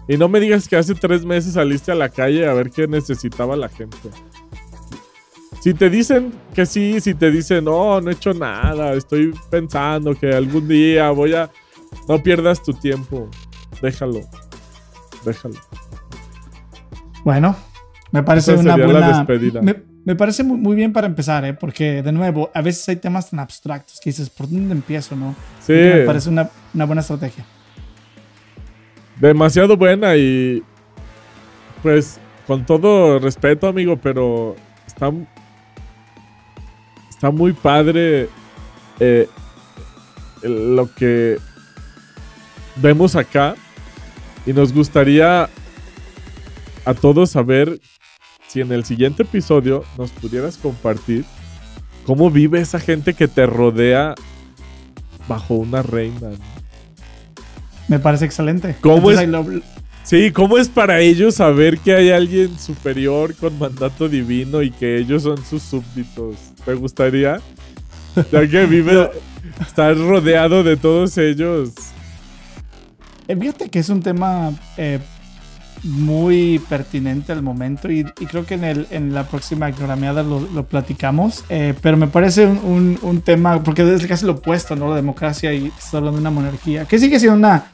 Y 0.08 0.18
no 0.18 0.28
me 0.28 0.40
digas 0.40 0.68
que 0.68 0.76
hace 0.76 0.96
tres 0.96 1.24
meses 1.24 1.54
saliste 1.54 1.92
a 1.92 1.96
la 1.96 2.10
calle 2.10 2.46
a 2.48 2.54
ver 2.54 2.72
qué 2.72 2.88
necesitaba 2.88 3.56
la 3.56 3.70
gente. 3.70 3.98
Si 5.62 5.74
te 5.74 5.90
dicen 5.90 6.34
que 6.54 6.66
sí, 6.66 7.00
si 7.00 7.14
te 7.14 7.32
dicen, 7.32 7.64
no, 7.64 8.02
no 8.02 8.10
he 8.10 8.14
hecho 8.14 8.34
nada, 8.34 8.94
estoy 8.94 9.34
pensando 9.50 10.14
que 10.14 10.34
algún 10.34 10.68
día 10.68 11.10
voy 11.12 11.34
a... 11.36 11.50
No 12.10 12.22
pierdas 12.22 12.62
tu 12.62 12.74
tiempo. 12.74 13.30
Déjalo. 13.82 14.22
Déjalo. 15.24 15.56
Bueno, 17.24 17.56
me 18.12 18.24
parece 18.24 18.54
Esa 18.54 18.62
una 18.62 18.72
sería 18.74 18.88
la 18.88 18.92
buena... 18.92 19.18
despedida. 19.20 19.62
Me, 19.62 19.93
me 20.06 20.16
parece 20.16 20.44
muy, 20.44 20.58
muy 20.58 20.76
bien 20.76 20.92
para 20.92 21.08
empezar, 21.08 21.46
¿eh? 21.46 21.54
Porque, 21.54 22.02
de 22.02 22.12
nuevo, 22.12 22.52
a 22.54 22.62
veces 22.62 22.88
hay 22.90 22.98
temas 22.98 23.30
tan 23.30 23.40
abstractos 23.40 24.00
que 24.02 24.10
dices, 24.10 24.30
¿por 24.30 24.50
dónde 24.50 24.74
empiezo, 24.74 25.16
no? 25.16 25.36
Sí, 25.66 25.74
Me 25.74 26.02
parece 26.06 26.30
una, 26.30 26.50
una 26.74 26.86
buena 26.86 27.02
estrategia. 27.02 27.46
demasiado 29.20 29.78
buena 29.78 30.16
y... 30.16 30.62
Pues, 31.82 32.20
con 32.48 32.66
todo 32.66 33.20
respeto, 33.20 33.68
amigo, 33.68 33.98
pero 33.98 34.56
está... 34.86 35.12
Está 37.10 37.32
muy 37.32 37.54
padre 37.54 38.28
eh, 39.00 39.30
lo 40.42 40.94
que 40.94 41.38
vemos 42.76 43.16
acá 43.16 43.56
y 44.46 44.52
nos 44.52 44.74
gustaría 44.74 45.48
a 46.84 46.94
todos 46.94 47.30
saber 47.32 47.80
si 48.54 48.62
en 48.62 48.72
el 48.72 48.86
siguiente 48.86 49.24
episodio 49.24 49.84
nos 49.98 50.12
pudieras 50.12 50.58
compartir 50.58 51.26
cómo 52.06 52.30
vive 52.30 52.62
esa 52.62 52.80
gente 52.80 53.16
que 53.16 53.28
te 53.28 53.48
rodea 53.48 54.14
bajo 55.28 55.56
una 55.56 55.82
reina. 55.82 56.30
Me 57.88 57.98
parece 57.98 58.26
excelente. 58.26 58.76
¿Cómo 58.80 59.10
Entonces, 59.10 59.56
es? 59.56 59.64
Sí, 60.04 60.32
¿cómo 60.32 60.60
es 60.60 60.70
para 60.70 61.00
ellos 61.00 61.34
saber 61.36 61.80
que 61.80 61.96
hay 61.96 62.12
alguien 62.12 62.60
superior 62.60 63.34
con 63.36 63.58
mandato 63.58 64.08
divino 64.08 64.62
y 64.62 64.70
que 64.70 64.98
ellos 64.98 65.24
son 65.24 65.44
sus 65.44 65.64
súbditos? 65.64 66.36
¿Te 66.64 66.76
gustaría? 66.76 67.42
Ya 68.32 68.48
que 68.48 68.68
vive, 68.68 69.10
estar 69.60 69.98
rodeado 69.98 70.64
de 70.64 70.78
todos 70.78 71.18
ellos. 71.18 71.72
Eh, 73.28 73.36
Fíjate 73.36 73.72
que 73.72 73.80
es 73.80 73.90
un 73.90 74.04
tema 74.04 74.52
eh, 74.78 75.00
muy 75.84 76.60
pertinente 76.70 77.32
al 77.32 77.42
momento 77.42 77.92
y, 77.92 78.00
y 78.20 78.26
creo 78.26 78.46
que 78.46 78.54
en, 78.56 78.64
el, 78.64 78.88
en 78.90 79.14
la 79.14 79.26
próxima 79.28 79.70
ignorameada 79.70 80.24
lo, 80.24 80.40
lo 80.40 80.66
platicamos, 80.66 81.44
eh, 81.50 81.74
pero 81.82 81.98
me 81.98 82.08
parece 82.08 82.46
un, 82.48 82.58
un- 82.64 83.00
un 83.02 83.22
tema, 83.22 83.62
porque 83.64 83.82
es 83.94 84.06
casi 84.08 84.26
lo 84.26 84.34
opuesto, 84.34 84.76
¿no? 84.76 84.90
La 84.90 84.96
democracia 84.96 85.54
y 85.54 85.68
estás 85.68 85.94
hablando 85.96 86.18
de 86.18 86.22
una 86.22 86.32
monarquía, 86.32 86.86
que 86.86 86.98
sigue 87.00 87.20
siendo 87.20 87.38
una, 87.38 87.66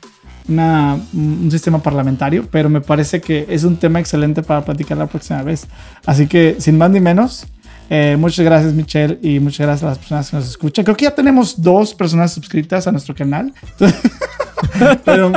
una- 0.48 0.98
un 1.14 1.50
sistema 1.52 1.78
parlamentario, 1.82 2.48
pero 2.50 2.68
me 2.70 2.82
parece 2.82 3.22
que 3.22 3.46
es 3.48 3.64
un 3.64 3.78
tema 3.78 4.00
excelente 4.00 4.42
para 4.42 4.66
platicar 4.66 4.98
la 4.98 5.06
próxima 5.08 5.44
vez. 5.44 5.68
Así 6.06 6.26
que, 6.28 6.56
sin 6.60 6.78
más 6.78 6.90
ni 6.90 7.00
menos, 7.00 7.46
eh, 7.92 8.18
muchas 8.20 8.46
gracias 8.46 8.74
Michelle 8.74 9.18
y 9.22 9.40
muchas 9.40 9.66
gracias 9.68 9.84
a 9.84 9.88
las 9.90 9.98
personas 10.00 10.30
que 10.30 10.36
nos 10.38 10.48
escuchan. 10.48 10.86
Creo 10.86 10.98
que 10.98 11.06
ya 11.06 11.16
tenemos 11.16 11.62
dos 11.62 11.94
personas 11.94 12.34
suscritas 12.34 12.88
a 12.88 12.92
nuestro 12.92 13.14
canal. 13.16 13.54
Pero 15.06 15.32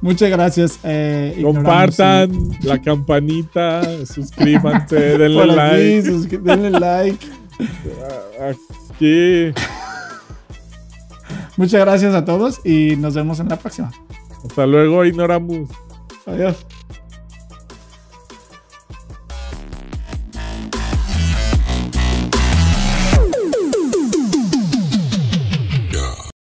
muchas 0.00 0.30
gracias. 0.30 0.78
eh, 0.84 1.38
Compartan 1.42 2.30
la 2.62 2.80
campanita, 2.80 3.82
suscríbanse, 4.06 4.96
denle 5.18 5.40
Por 5.46 5.50
aquí, 5.60 6.00
like. 6.02 6.10
suscri- 6.10 6.42
denle 6.42 6.70
like. 6.70 7.26
Aquí. 8.40 9.52
Muchas 11.56 11.80
gracias 11.80 12.14
a 12.14 12.24
todos 12.24 12.60
y 12.64 12.96
nos 12.96 13.14
vemos 13.14 13.40
en 13.40 13.48
la 13.48 13.56
próxima. 13.56 13.90
Hasta 14.46 14.66
luego, 14.66 15.04
ignoramos. 15.04 15.68
Adiós. 16.26 16.56